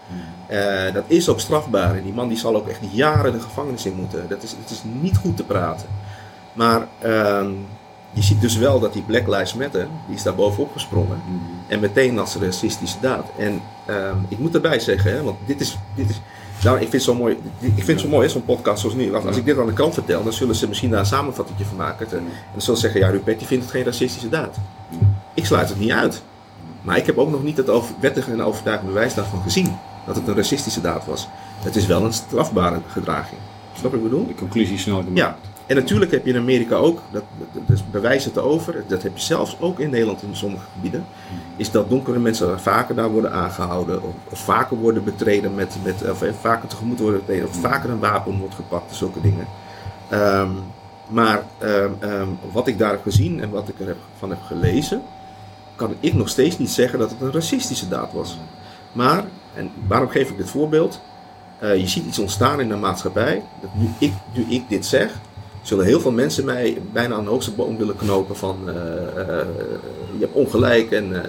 [0.51, 1.97] Uh, dat is ook strafbaar.
[1.97, 4.29] En die man die zal ook echt jaren de gevangenis in moeten.
[4.29, 5.89] Dat is, het is niet goed te praten.
[6.53, 7.47] Maar uh,
[8.13, 11.23] je ziet dus wel dat die Black Lives Matter, die is daar bovenop gesprongen.
[11.29, 11.41] Mm.
[11.67, 13.27] En meteen als racistische daad.
[13.39, 16.21] En uh, ik moet erbij zeggen, hè, want dit is, dit is
[16.63, 19.15] nou, ik vind het zo mooi, ik vind het zo mooi, zo'n podcast zoals nu.
[19.15, 21.59] Als, als ik dit aan de krant vertel, dan zullen ze misschien daar een samenvatting
[21.69, 22.07] van maken.
[22.11, 24.57] En dan zullen ze zeggen, ja Rupert, die vindt het geen racistische daad.
[25.35, 26.23] Ik sluit het niet uit.
[26.83, 29.77] Maar ik heb ook nog niet het over, wettige en overtuigende bewijs daarvan gezien.
[30.07, 31.29] Dat het een racistische daad was.
[31.59, 33.41] Het is wel een strafbare gedraging.
[33.79, 34.27] Snap ik bedoel?
[34.27, 35.17] De conclusie snel gemaakt.
[35.17, 35.37] Ja.
[35.73, 37.23] En natuurlijk heb je in Amerika ook, dat,
[37.67, 41.05] dat, bewijzen te over, dat heb je zelfs ook in Nederland in sommige gebieden,
[41.57, 46.25] is dat donkere mensen vaker daar worden aangehouden, of, vaker worden betreden met, met of
[46.41, 49.47] vaker tegemoet worden betreden, of vaker een wapen wordt gepakt, zulke dingen.
[50.13, 50.59] Um,
[51.09, 55.03] maar um, um, wat ik daar heb gezien en wat ik ervan heb gelezen,
[55.77, 58.39] kan ik nog steeds niet zeggen dat het een racistische daad was.
[58.93, 61.01] Maar, en waarom geef ik dit voorbeeld?
[61.63, 65.21] Uh, je ziet iets ontstaan in de maatschappij, dat nu ik, nu ik dit zeg,
[65.63, 69.37] zullen heel veel mensen mij bijna aan de hoogste boom willen knopen van uh, uh,
[70.13, 71.21] je hebt ongelijk en uh,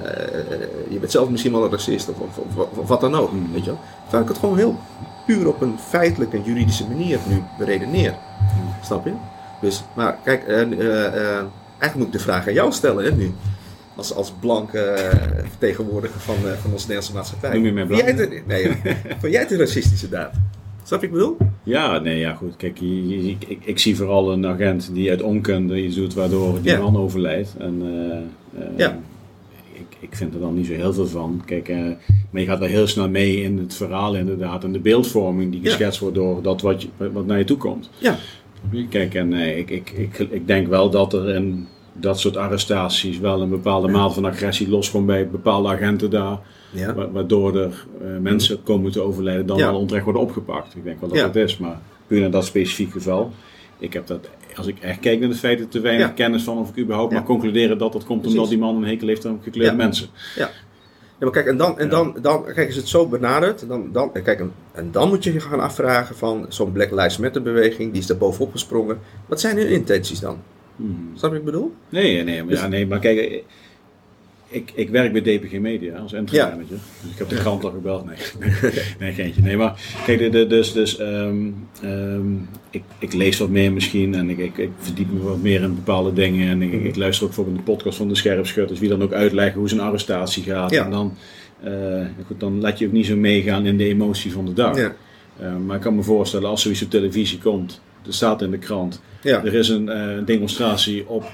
[0.90, 3.32] je bent zelf misschien wel een racist of, of, of, of wat dan ook.
[3.32, 3.54] Mm.
[3.54, 3.80] Weet je wel?
[4.02, 4.80] Terwijl ik het gewoon heel
[5.26, 8.12] puur op een feitelijke en juridische manier nu beredeneer.
[8.12, 8.74] Mm.
[8.84, 9.14] Snap je?
[9.62, 13.34] Dus, maar kijk, eigenlijk moet ik de vraag aan jou stellen hè, nu.
[13.96, 15.10] Als, als blanke
[15.50, 17.54] vertegenwoordiger van, van onze Nederlandse maatschappij.
[17.54, 18.04] Noem je mij blank?
[18.04, 18.82] Jij nee,
[19.20, 20.34] vond jij het een racistische daad?
[20.84, 21.38] Snap je ik bedoel?
[21.64, 22.56] Ja, nee, ja, goed.
[22.56, 26.62] Kijk, je, je, ik, ik, zie vooral een agent die uit onkunde iets doet waardoor
[26.62, 26.80] die ja.
[26.80, 27.56] man overlijdt.
[27.58, 29.00] En, uh, uh, ja.
[29.74, 31.42] ik, ik vind er dan niet zo heel veel van.
[31.46, 31.78] Kijk, uh,
[32.30, 34.64] maar je gaat wel heel snel mee in het verhaal inderdaad.
[34.64, 37.90] En de beeldvorming die geschetst wordt door dat wat, je, wat naar je toe komt.
[37.98, 38.18] Ja.
[38.90, 43.42] Kijk, en ik, ik, ik, ik denk wel dat er in dat soort arrestaties wel
[43.42, 43.94] een bepaalde ja.
[43.94, 46.40] mate van agressie loskomt bij bepaalde agenten daar.
[46.74, 47.10] Ja.
[47.12, 49.72] Waardoor er uh, mensen komen te overlijden dan ja.
[49.72, 50.76] wel onterecht worden opgepakt.
[50.76, 51.26] Ik denk wel dat ja.
[51.26, 53.32] dat is, maar puur in dat specifieke geval.
[53.80, 56.70] Ik heb dat, als ik echt kijk naar de feiten, te weinig kennis van of
[56.70, 59.76] ik überhaupt maar concluderen dat dat komt omdat die man een hekel heeft aan gekleurde
[59.76, 60.08] mensen.
[60.36, 60.50] Ja.
[61.20, 61.92] Ja, maar kijk, en dan, en Ja.
[61.92, 63.68] dan, dan kijk, is het zo benaderd.
[63.68, 67.18] Dan, dan, kijk, en, en dan moet je je gaan afvragen van zo'n Black Lives
[67.18, 69.00] Matter beweging, die is er bovenop gesprongen.
[69.26, 70.38] Wat zijn hun intenties dan?
[70.76, 71.12] Hmm.
[71.14, 71.74] Snap je wat ik bedoel?
[71.90, 73.44] Nee, nee, maar, Dus- ja, nee, maar kijk,
[74.54, 76.68] ik, ik werk bij DPG Media als entry manager.
[77.02, 78.06] Dus ik heb de krant al gebeld.
[78.06, 78.16] Nee,
[78.62, 79.42] nee, nee geentje.
[79.42, 81.36] Nee, maar kijk, dus, dus ehm,
[81.82, 82.34] ehm,
[82.70, 85.76] ik, ik lees wat meer misschien en ik, ik, ik verdiep me wat meer in
[85.76, 86.48] bepaalde dingen.
[86.50, 86.86] En ik, Mhm.
[86.86, 89.82] ik luister ook bijvoorbeeld de podcast van de Scherpschutters, wie dan ook uitleggen hoe zijn
[89.82, 90.72] arrestatie gaat.
[90.72, 90.86] Ja.
[90.86, 91.14] En dan,
[91.64, 94.78] eh, goed, dan laat je ook niet zo meegaan in de emotie van de dag.
[94.78, 94.96] Ja.
[95.40, 98.58] Eh, maar ik kan me voorstellen, als zoiets op televisie komt, er staat in de
[98.58, 99.44] krant, Ja.
[99.44, 101.32] er is een eh, demonstratie op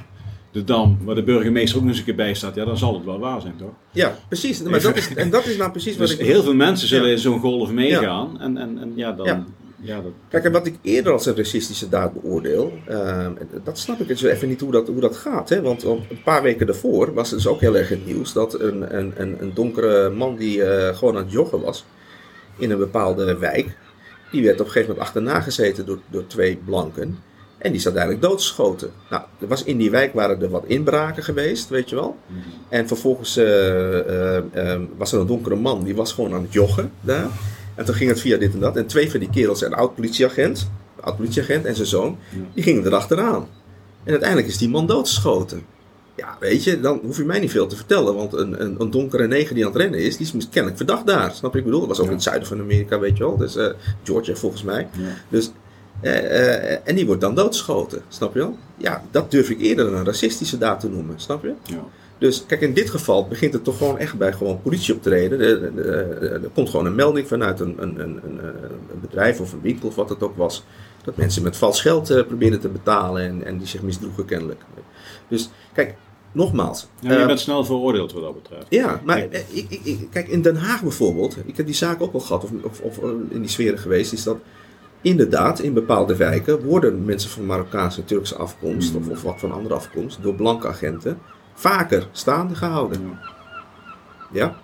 [0.51, 2.93] de Dam, waar de burgemeester ook nog eens een keer bij staat, ja, dan zal
[2.93, 3.69] het wel waar zijn, toch?
[3.91, 4.61] ja, precies.
[4.61, 6.25] Maar dat is, en dat is nou precies wat Dus ik.
[6.25, 7.11] heel veel mensen zullen Ja.
[7.11, 8.41] in zo'n golf meegaan.
[8.41, 9.25] En, en, en ja, dan.
[9.25, 9.45] Ja.
[9.81, 10.01] Ja.
[10.01, 13.31] dat, Kijk, en wat ik eerder als een racistische daad beoordeel, ehm,
[13.63, 15.49] dat snap ik dus even niet hoe dat, hoe dat gaat.
[15.49, 15.61] Hè?
[15.61, 18.97] Want een paar weken daarvoor was het dus ook heel erg het nieuws dat een,
[18.97, 21.85] een, een, een donkere man die eh, gewoon aan het joggen was
[22.57, 23.77] in een bepaalde wijk,
[24.31, 27.17] die werd op een gegeven moment achterna gezeten door, door twee blanken.
[27.59, 28.91] En die zat eigenlijk doodgeschoten.
[29.09, 32.17] Nou, er was in die wijk waren er wat inbraken geweest, weet je wel.
[32.69, 36.53] En vervolgens eh, eh, eh, was er een donkere man, die was gewoon aan het
[36.53, 37.27] joggen daar.
[37.75, 38.75] En toen ging het via dit en dat.
[38.77, 42.37] En twee van die kerels, een oud politieagent, een oud politieagent en zijn zoon, Ja.
[42.53, 43.47] die gingen erachteraan.
[44.03, 45.61] En uiteindelijk is die man doodgeschoten.
[46.15, 48.15] Ja, weet je, dan hoef je mij niet veel te vertellen.
[48.15, 51.05] Want een, een, een donkere neger die aan het rennen is, die is kennelijk verdacht
[51.07, 51.31] daar.
[51.31, 51.79] Snap je wat ik bedoel?
[51.79, 52.09] Dat was ook Ja.
[52.09, 53.37] in het zuiden van Amerika, weet je wel.
[53.37, 53.67] Dus eh,
[54.03, 54.87] Georgia volgens mij.
[54.97, 55.03] ja.
[55.29, 55.51] Dus,
[56.83, 58.57] en die wordt dan doodgeschoten, snap je wel?
[58.77, 61.53] Ja, dat durf ik eerder een racistische daad te noemen, snap je?
[61.63, 61.83] Ja.
[62.17, 65.39] Dus kijk, in dit geval begint het toch gewoon echt bij gewoon politieoptreden.
[65.39, 69.87] Er, er, komt gewoon een melding vanuit een, een, een, een, bedrijf of een winkel
[69.87, 70.63] of wat het ook was.
[71.03, 74.61] Dat mensen met vals geld eh, proberen te betalen en, en die zich misdroegen kennelijk.
[75.27, 75.95] Dus kijk,
[76.31, 76.87] nogmaals.
[76.99, 78.65] Ja, je eh, bent snel veroordeeld wat dat betreft.
[78.69, 79.33] ja, maar Kijk.
[79.33, 82.19] eh, ik, ik, ik- kijk, in Den Haag bijvoorbeeld, ik heb die zaak ook al
[82.19, 84.37] gehad, of, of, of eh, in die sferen geweest, is dat
[85.01, 89.51] inderdaad in bepaalde wijken worden mensen van Marokkaanse en Turkse afkomst, of, of wat van
[89.51, 91.17] andere afkomst, door blanke agenten
[91.53, 93.19] vaker staande gehouden.
[94.31, 94.55] Ja.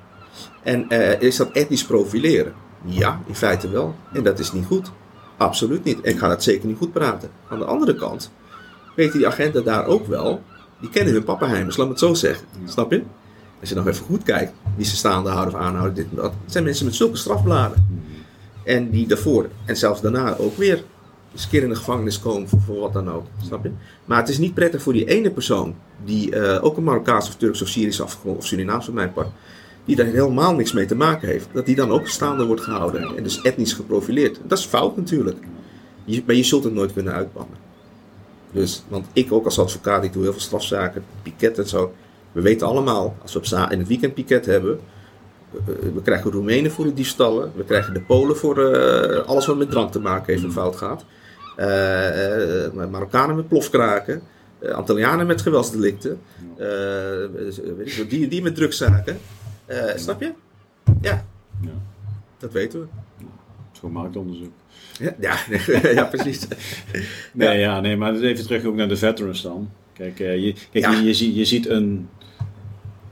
[0.64, 2.54] En eh, is dat etnisch profileren?
[2.86, 3.96] Ja, in feite wel.
[4.14, 4.92] En dat is niet goed.
[5.38, 6.02] Absoluut niet.
[6.02, 7.30] En ik ga dat zeker niet goed praten.
[7.50, 8.32] Aan de andere kant
[8.96, 10.42] weten die agenten daar ook wel,
[10.80, 12.48] die kennen hun pappenheimers, laat me het zo zeggen.
[12.66, 13.04] Snap je?
[13.60, 16.34] Als je nog even goed kijkt, wie ze staande houden of aanhouden, dit en dat.
[16.44, 18.04] Het zijn mensen met zulke strafbladen.
[18.66, 20.84] En die daarvoor en zelfs daarna ook weer
[21.34, 23.26] eens een keer in de gevangenis komen voor, wat dan ook.
[23.44, 23.72] Snap je?
[24.06, 27.36] Maar het is niet prettig voor die ene persoon, die eh, ook een Marokkaans of
[27.36, 29.28] Turks of Syrisch afkomst, of Surinaams voor mijn part,
[29.86, 33.18] die daar helemaal niks mee te maken heeft, dat die dan ook staande wordt gehouden
[33.18, 34.40] en dus etnisch geprofileerd.
[34.48, 35.38] Dat is fout natuurlijk.
[36.06, 37.58] Je, maar je zult het nooit kunnen uitbannen.
[38.52, 41.94] Dus, want ik ook als advocaat, ik doe heel veel strafzaken, piket en zo.
[42.32, 44.80] We weten allemaal, als we in het weekend piket hebben,
[45.94, 47.52] we krijgen Roemenen voor de diefstallen.
[47.56, 50.76] We krijgen de Polen voor eh, alles wat met drank te maken heeft en fout
[50.76, 51.06] gaat.
[51.56, 54.22] Eh, eh, Marokkanen met plofkraken.
[54.60, 56.20] eh, Antillianen met geweldsdelicten.
[56.58, 56.66] eh,
[57.78, 59.18] weet ik, veel, die, die met drugszaken.
[59.66, 60.32] Eh, snap je?
[61.02, 61.26] Ja,
[61.62, 61.70] Ja.
[62.38, 62.86] dat weten we.
[63.18, 63.26] Het
[63.74, 64.52] is gewoon marktonderzoek.
[65.00, 65.38] Ja, ja,
[66.00, 66.48] ja precies.
[67.34, 67.80] Nee, ja.
[67.80, 69.70] nee, maar even terug ook naar de veterans dan.
[69.94, 70.92] Kijk, eh, je, kijk Ja.
[70.92, 72.10] je, je ziet een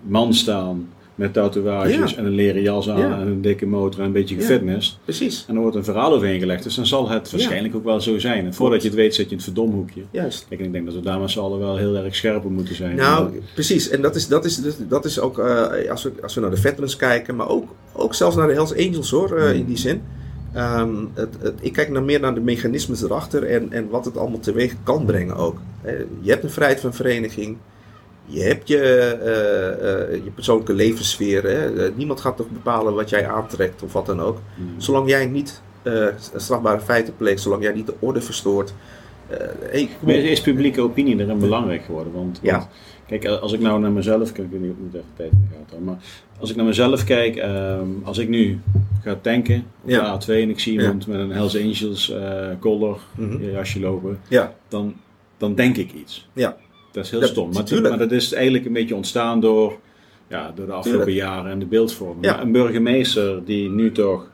[0.02, 2.18] man staan met tatoeages Ja.
[2.18, 3.20] en een leren jas aan Ja.
[3.20, 4.42] en een dikke motor en een beetje Ja.
[4.42, 4.98] gefitnessd.
[5.04, 8.02] Precies, En er wordt een verhaal overheen gelegd, dus dan zal het waarschijnlijk ook wel
[8.02, 8.46] zo zijn.
[8.46, 10.02] En voordat je het weet zit je in het verdomhoekje.
[10.12, 10.46] juist.
[10.50, 12.52] Kijk, en ik denk dat we daar met z'n allen wel heel erg scherp op
[12.52, 12.96] moeten zijn.
[12.96, 13.90] Nou, precies.
[13.90, 16.58] En dat is, dat is, dat is ook, eh, als, we, als we naar de
[16.58, 20.02] veterans kijken, maar ook, ook zelfs naar de Hells Angels hoor, eh, in die zin.
[20.54, 24.18] Ehm, het, het- ik kijk naar meer naar de mechanismes erachter en, en wat het
[24.18, 25.58] allemaal teweeg kan brengen ook.
[25.82, 27.58] Eh, je hebt een vrijheid van vereniging.
[28.26, 31.44] Je hebt je, eh, eh, je persoonlijke levenssfeer.
[31.44, 31.86] Hè.
[31.86, 34.38] Eh, niemand gaat toch bepalen wat jij aantrekt of wat dan ook.
[34.56, 34.82] Hmm.
[34.82, 36.06] Zolang jij niet eh,
[36.36, 38.74] strafbare feiten pleegt, zolang jij niet de orde verstoort.
[39.30, 42.14] eh, hey, Maar is publieke opinie erin belangrijk geworden?
[42.14, 42.52] Want, Ja.
[42.58, 42.68] want,
[43.08, 45.84] kijk, als ik nou naar mezelf kijk, ik weet niet of moet even tijd houden,
[45.84, 45.96] maar
[46.40, 48.60] als ik naar mezelf kijk, ehm, als ik nu
[49.04, 50.18] ga tanken op Ja.
[50.18, 53.42] de A2 en ik zie iemand met een Hells Angels eh collar, Mhm.
[53.42, 54.20] eh, jasje lopen,
[54.68, 54.94] dan,
[55.38, 56.30] dan denk ik iets.
[56.34, 56.58] ja.
[56.94, 57.52] Dat is heel Dat- stom.
[57.54, 57.90] Maar, tuurlijk.
[57.90, 59.80] maar dat is eigenlijk een beetje ontstaan door,
[60.28, 61.28] ja, door de afgelopen Tuurlijk.
[61.28, 62.26] jaren en de beeldvorming.
[62.26, 62.42] Ja.
[62.42, 64.30] Een burgemeester die nu toch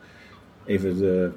[0.65, 1.29] even de,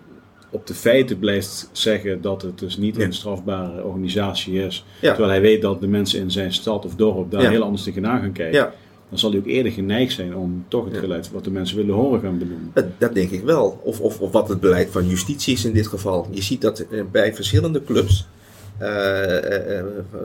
[0.51, 3.03] op de feiten blijft zeggen dat het dus niet Ja.
[3.05, 4.85] een strafbare organisatie is.
[5.01, 5.09] Ja.
[5.09, 8.21] Terwijl hij weet dat de mensen in zijn stad of dorp daar heel anders tegenaan
[8.21, 8.71] gaan kijken.
[9.09, 11.95] Dan zal hij ook eerder geneigd zijn om toch het geluid wat de mensen willen
[11.95, 12.71] horen gaan benoemen.
[12.75, 13.81] Dat, dat denk ik wel.
[13.83, 16.29] Of, of, of wat het beleid van justitie is in dit geval.
[16.31, 18.27] Je ziet dat eh, bij verschillende clubs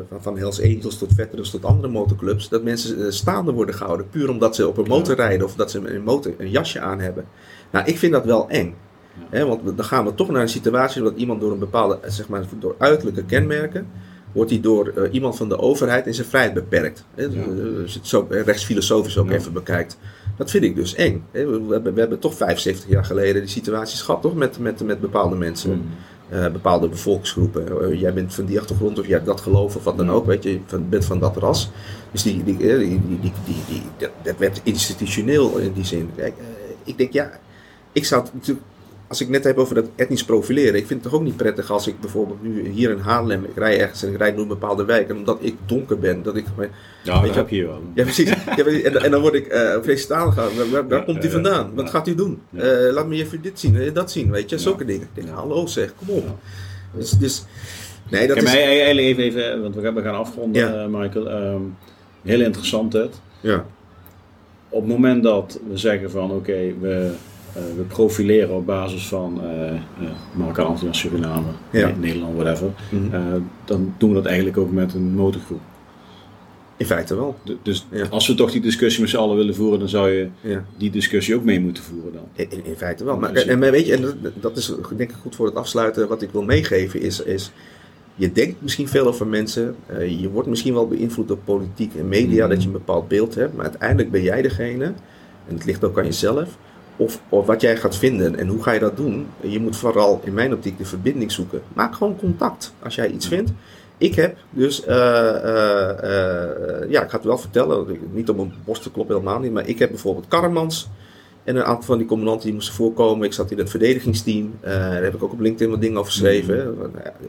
[0.10, 4.10] van, van Hells Angels tot Veterans tot andere motorclubs, dat mensen eh, staande worden gehouden.
[4.10, 7.00] Puur omdat ze op een motor rijden of dat ze een, motor, een jasje aan
[7.00, 7.26] hebben.
[7.72, 8.76] Nou, ik vind dat wel eng.
[9.30, 12.28] Hè, want dan gaan we toch naar een situatie dat iemand door een bepaalde, zeg
[12.28, 13.88] maar, door uiterlijke kenmerken,
[14.32, 17.06] wordt hij door eh, iemand van de overheid in zijn vrijheid beperkt.
[17.16, 17.30] Hè, Ja.
[17.30, 19.36] eh, Als je het zo rechtsfilosofisch ook Ja.
[19.36, 19.98] even bekijkt.
[20.38, 21.24] Dat vind ik dus eng.
[21.32, 21.46] Hè.
[21.46, 24.36] We, we hebben, we hebben toch 75 jaar geleden die situaties gehad, toch?
[24.36, 25.72] Met, met, met bepaalde mensen.
[25.72, 25.82] Mm.
[26.30, 27.82] Eh, bepaalde bevolkingsgroepen.
[27.92, 30.26] Eh, jij bent van die achtergrond of jij hebt dat geloof of wat dan ook,
[30.26, 31.70] weet je, je van- bent van dat ras.
[32.12, 33.32] Dus die, die, eh, die, die,
[33.68, 36.10] die, dat, dat werd institutioneel in die zin.
[36.16, 36.46] Kijk, eh,
[36.84, 37.32] ik denk ja,
[37.92, 38.66] ik zou het natuurlijk,
[39.08, 41.72] als ik net heb over dat etnisch profileren, ik vind het toch ook niet prettig
[41.72, 44.48] als ik bijvoorbeeld nu hier in Haarlem, ik rij ergens en ik rijd door een
[44.48, 46.46] bepaalde wijk en omdat ik donker ben, dat ik.
[47.04, 47.82] Ja, dat je- heb je wel.
[47.94, 48.30] Ja, precies.
[48.58, 50.58] Ja, en, en dan word ik uh, vreselijk gehouden.
[50.58, 51.72] Waar, waar, waar Ja, komt hij ja, vandaan?
[51.76, 52.42] Wat gaat hij doen?
[52.56, 55.02] Eh, laat me even dit zien, eh, dat zien, weet je, zulke dingen.
[55.14, 56.26] Ik denk, hallo zeg, kom op.
[56.98, 57.44] Dus, dus
[58.10, 58.56] nee, dat Kijk, is...
[58.56, 61.30] eigenlijk even, even, want we gaan, we gaan afronden, eh, Michael.
[61.30, 61.62] Ehm,
[62.24, 63.22] heel interessant het.
[63.40, 63.66] Ja,
[64.70, 67.10] Op het moment dat we zeggen van oké, we, eh,
[67.76, 69.72] we profileren op basis van eh
[70.34, 71.92] Marokkaans en Suriname, Ja.
[72.00, 72.70] Nederland, whatever.
[72.90, 73.14] Mhm.
[73.16, 73.22] eh,
[73.66, 75.60] dan doen we dat eigenlijk ook met een motorgroep.
[76.80, 77.36] in feite wel.
[77.62, 78.06] Dus Ja.
[78.10, 80.64] als we toch die discussie met z'n allen willen voeren, dan zou je Ja.
[80.78, 82.24] die discussie ook mee moeten voeren dan.
[82.34, 83.18] In, in- feite wel.
[83.18, 86.08] Maar, en, maar weet je, en dat, dat is denk ik goed voor het afsluiten.
[86.08, 87.52] Wat ik wil meegeven is, is
[88.16, 89.76] je denkt misschien veel over mensen.
[89.86, 92.50] eh, je wordt misschien wel beïnvloed door politiek en media, Mhm.
[92.50, 93.54] dat je een bepaald beeld hebt.
[93.56, 94.84] Maar uiteindelijk ben jij degene,
[95.48, 96.58] en het ligt ook aan jezelf,
[96.98, 99.28] of, of wat jij gaat vinden en hoe ga je dat doen.
[99.42, 101.62] Je moet vooral in mijn optiek de verbinding zoeken.
[101.74, 103.52] Maak gewoon contact als jij iets vindt.
[103.98, 108.54] Ik heb dus, eh, eh, eh, ja, ik ga het wel vertellen, niet om een
[108.66, 110.90] borst te kloppen helemaal niet, maar ik heb bijvoorbeeld Karremans
[111.44, 113.26] en een aantal van die commandanten die moesten voorkomen.
[113.26, 116.78] Ik zat in het verdedigingsteam, daar heb ik ook op LinkedIn wat dingen over geschreven.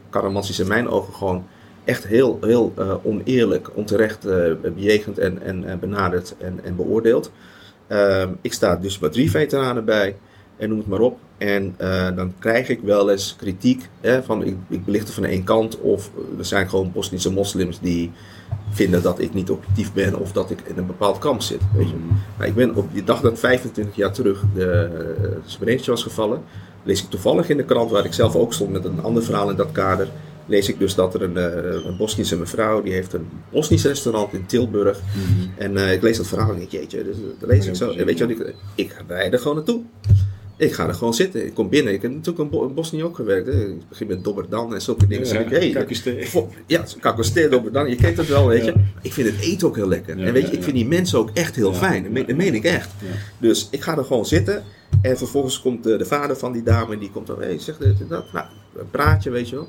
[0.09, 1.45] Karremans is in mijn ogen gewoon
[1.83, 4.27] echt heel, heel oneerlijk, onterecht
[4.75, 7.31] bejegend en, en, en benaderd en, en beoordeeld.
[7.89, 10.15] Ehm, ik sta dus met drie veteranen bij
[10.57, 11.17] en noem het maar op.
[11.37, 15.25] En eh, dan krijg ik wel eens kritiek hè, van ik, ik belicht het van
[15.25, 15.79] één kant.
[15.79, 18.11] Of er zijn gewoon Bosnische moslims die
[18.69, 21.61] vinden dat ik niet objectief ben of dat ik in een bepaald kamp zit.
[21.75, 21.95] Weet je.
[22.37, 24.89] Nou, ik ben op die dag dat 25 jaar terug de
[25.61, 26.41] uh, was gevallen,
[26.83, 29.49] lees ik toevallig in de krant waar ik zelf ook stond met een ander verhaal
[29.49, 30.07] in dat kader.
[30.49, 34.33] Lees ik dus dat er een, uh, een Bosnische mevrouw, die heeft een Bosnisch restaurant
[34.33, 34.99] in Tilburg.
[34.99, 35.49] Mhm.
[35.57, 37.91] En uh, ik lees dat verhaal en denk jeetje, dus, dat lees ik zo.
[37.91, 39.81] En weet je wat, ik, ik rijd er gewoon naartoe.
[40.59, 41.45] Ik ga er gewoon zitten.
[41.45, 41.93] Ik kom binnen.
[41.93, 43.47] Ik heb natuurlijk in Bo Bosnië ook gewerkt.
[43.47, 43.65] Hè.
[43.65, 45.27] Ik begin met Dobberdan en zulke dingen.
[45.27, 45.69] Ja, hey,
[46.67, 47.89] ja, Dobberdan.
[47.89, 48.71] Je kent het wel, weet je.
[48.71, 48.81] Ja.
[49.01, 50.17] Ik vind het eten ook heel lekker.
[50.17, 52.03] Ja, en weet je, ik vind die mensen ook echt heel fijn.
[52.03, 52.89] Dat meen, dat meen ik echt.
[53.37, 54.63] Dus ik ga er gewoon zitten.
[55.01, 56.93] En vervolgens komt de, de vader van die dame.
[56.93, 58.33] En die komt dan, hé, hey, zeg dit en dat.
[58.33, 58.45] Nou,
[58.75, 59.67] een praatje, weet je wel.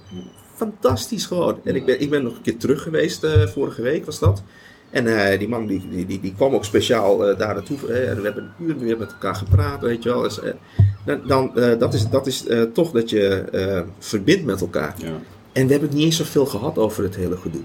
[0.61, 1.61] Fantastisch gewoon.
[1.65, 3.25] En ik ben, ik ben nog een keer terug geweest.
[3.25, 4.43] Uh, vorige week was dat.
[4.91, 7.79] En uh, die man die, die, die, die, kwam ook speciaal uh, daar naartoe.
[7.87, 10.23] We hebben een uur weer met elkaar gepraat, weet je wel.
[10.23, 10.41] Dus,
[11.05, 14.95] dan, dan dat is, dat is toch dat je verbindt met elkaar.
[14.97, 15.07] Ja.
[15.53, 17.63] En we hebben het niet eens zoveel gehad over het hele gedoe.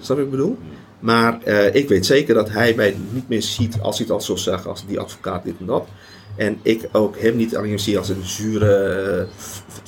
[0.00, 0.58] je wat ik bedoel?
[1.00, 4.36] Maar ik weet zeker dat hij mij niet meer ziet als hij het al zo
[4.36, 5.88] zag als die advocaat dit en dat.
[6.36, 9.26] En ik ook hem niet alleen zie als een zure,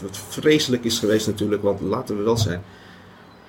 [0.02, 2.62] wat vreselijk is geweest natuurlijk, want laten we wel zijn.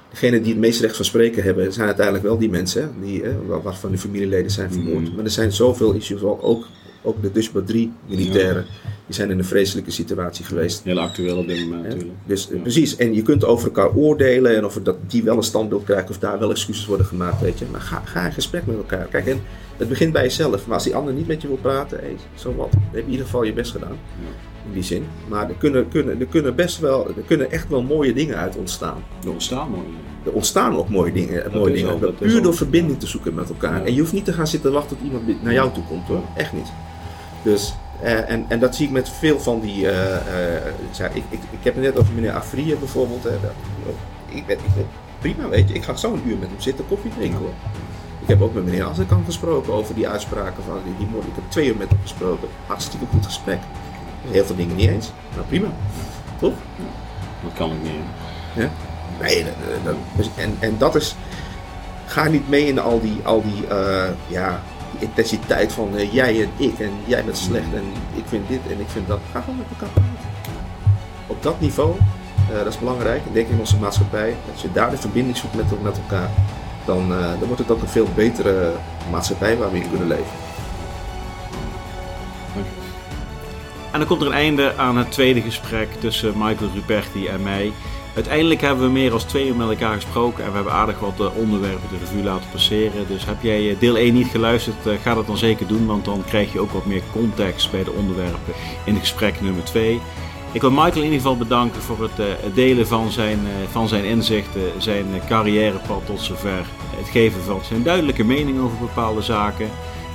[0.09, 3.45] Degene die het meest recht van spreken hebben, zijn uiteindelijk wel die mensen, die, hè,
[3.45, 5.03] waarvan de familieleden zijn vermoord.
[5.03, 5.15] Mhm.
[5.15, 6.67] Maar er zijn zoveel issues, ook,
[7.03, 8.65] ook de Dusba 3 militairen,
[9.05, 10.83] die zijn in een vreselijke situatie geweest.
[10.83, 12.11] Heel actueel op dit moment natuurlijk.
[12.25, 12.59] Dus Ja.
[12.59, 16.09] precies, en je kunt over elkaar oordelen en of dat die wel een standbeeld krijgt
[16.09, 17.65] of daar wel excuses worden gemaakt, weet je.
[17.71, 19.05] Maar ga, ga in gesprek met elkaar.
[19.05, 19.41] Kijk, en
[19.77, 20.65] het begint bij jezelf.
[20.65, 22.71] Maar als die ander niet met je wil praten, hey, zo wat.
[22.71, 23.97] Dan heb je in ieder geval je best gedaan.
[24.67, 25.03] In die zin.
[25.29, 28.55] Maar er kunnen, kunnen, er kunnen best wel, er kunnen echt wel mooie dingen uit
[28.57, 29.03] ontstaan.
[29.23, 29.83] Er ontstaan mooie
[30.25, 31.43] Er ontstaan ook mooie dingen.
[31.43, 31.99] Dat mooie dingen.
[32.01, 33.79] is puur door verbinding te zoeken met elkaar.
[33.79, 33.85] Ja.
[33.85, 36.21] En je hoeft niet te gaan zitten wachten tot iemand naar jou toe komt hoor.
[36.35, 36.67] Echt niet.
[37.43, 39.89] Dus, eh, en, en dat zie ik met veel van die.
[39.89, 40.15] eh,
[40.55, 43.23] eh, ik, ik, ik heb het net over meneer Afrië bijvoorbeeld.
[43.23, 43.33] Dat,
[44.27, 44.87] ik, ben, ik ben
[45.19, 45.75] prima, weet je.
[45.75, 47.53] Ik ga zo een uur met hem zitten koffie drinken hoor.
[48.21, 51.25] Ik heb ook met meneer Assekamp gesproken over die uitspraken van die, die moord.
[51.25, 52.47] Ik heb twee uur met hem gesproken.
[52.67, 53.59] Hartstikke goed gesprek.
[54.27, 55.11] Heel veel dingen niet eens.
[55.33, 55.67] Nou prima.
[56.39, 56.53] Toch?
[57.43, 57.91] Dat kan ik niet.
[58.55, 58.69] Ja?
[59.21, 59.53] Nee, dat,
[60.15, 61.15] dat, en, en dat is.
[62.05, 64.61] Ga niet mee in al die, al die, uh, ja,
[64.99, 67.83] intensiteit van uh, jij en ik en jij bent slecht en
[68.15, 69.19] ik vind dit en ik vind dat.
[69.31, 70.03] Ga gewoon met elkaar.
[71.27, 71.95] Op dat niveau,
[72.51, 73.25] uh, dat is belangrijk.
[73.25, 76.29] Ik denk in onze maatschappij, als je daar de verbinding zoekt met, met elkaar,
[76.85, 78.71] dan, dan wordt het ook een veel betere
[79.11, 80.31] maatschappij waar we in kunnen leven.
[83.93, 87.71] En dan komt er een einde aan het tweede gesprek tussen Michael Ruperti en mij.
[88.15, 91.31] Uiteindelijk hebben we meer dan twee uur met elkaar gesproken en we hebben aardig wat
[91.35, 93.07] onderwerpen de revue laten passeren.
[93.07, 96.53] Dus heb jij deel 1 niet geluisterd, ga dat dan zeker doen, want dan krijg
[96.53, 98.53] je ook wat meer context bij de onderwerpen
[98.85, 100.01] in gesprek nummer 2.
[100.51, 103.39] Ik wil Michael in ieder geval bedanken voor het delen van zijn,
[103.71, 106.65] van zijn inzichten, zijn carrièrepad tot zover.
[106.95, 109.69] Het geven van zijn duidelijke mening over bepaalde zaken.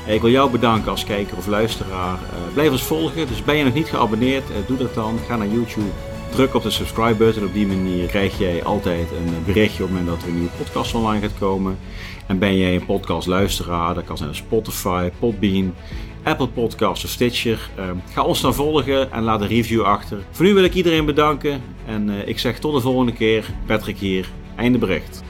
[0.07, 2.18] Ik wil jou bedanken als kijker of luisteraar.
[2.55, 3.26] Blijf ons volgen.
[3.26, 5.18] Dus ben je nog niet geabonneerd, doe dat dan.
[5.26, 5.90] Ga naar YouTube.
[6.31, 7.45] Druk op de subscribe button.
[7.45, 10.57] Op die manier krijg jij altijd een berichtje op het moment dat er een nieuwe
[10.57, 11.79] podcast online gaat komen.
[12.26, 15.74] En ben jij een podcast luisteraar, dat kan zijn Spotify, Podbean,
[16.22, 17.70] Apple Podcasts of Stitcher.
[17.79, 20.18] Uh, ga ons dan volgen en laat een review achter.
[20.31, 21.62] Voor nu wil ik iedereen bedanken.
[21.87, 23.45] En ik zeg tot de volgende keer.
[23.66, 24.29] Patrick hier.
[24.57, 25.22] Einde bericht.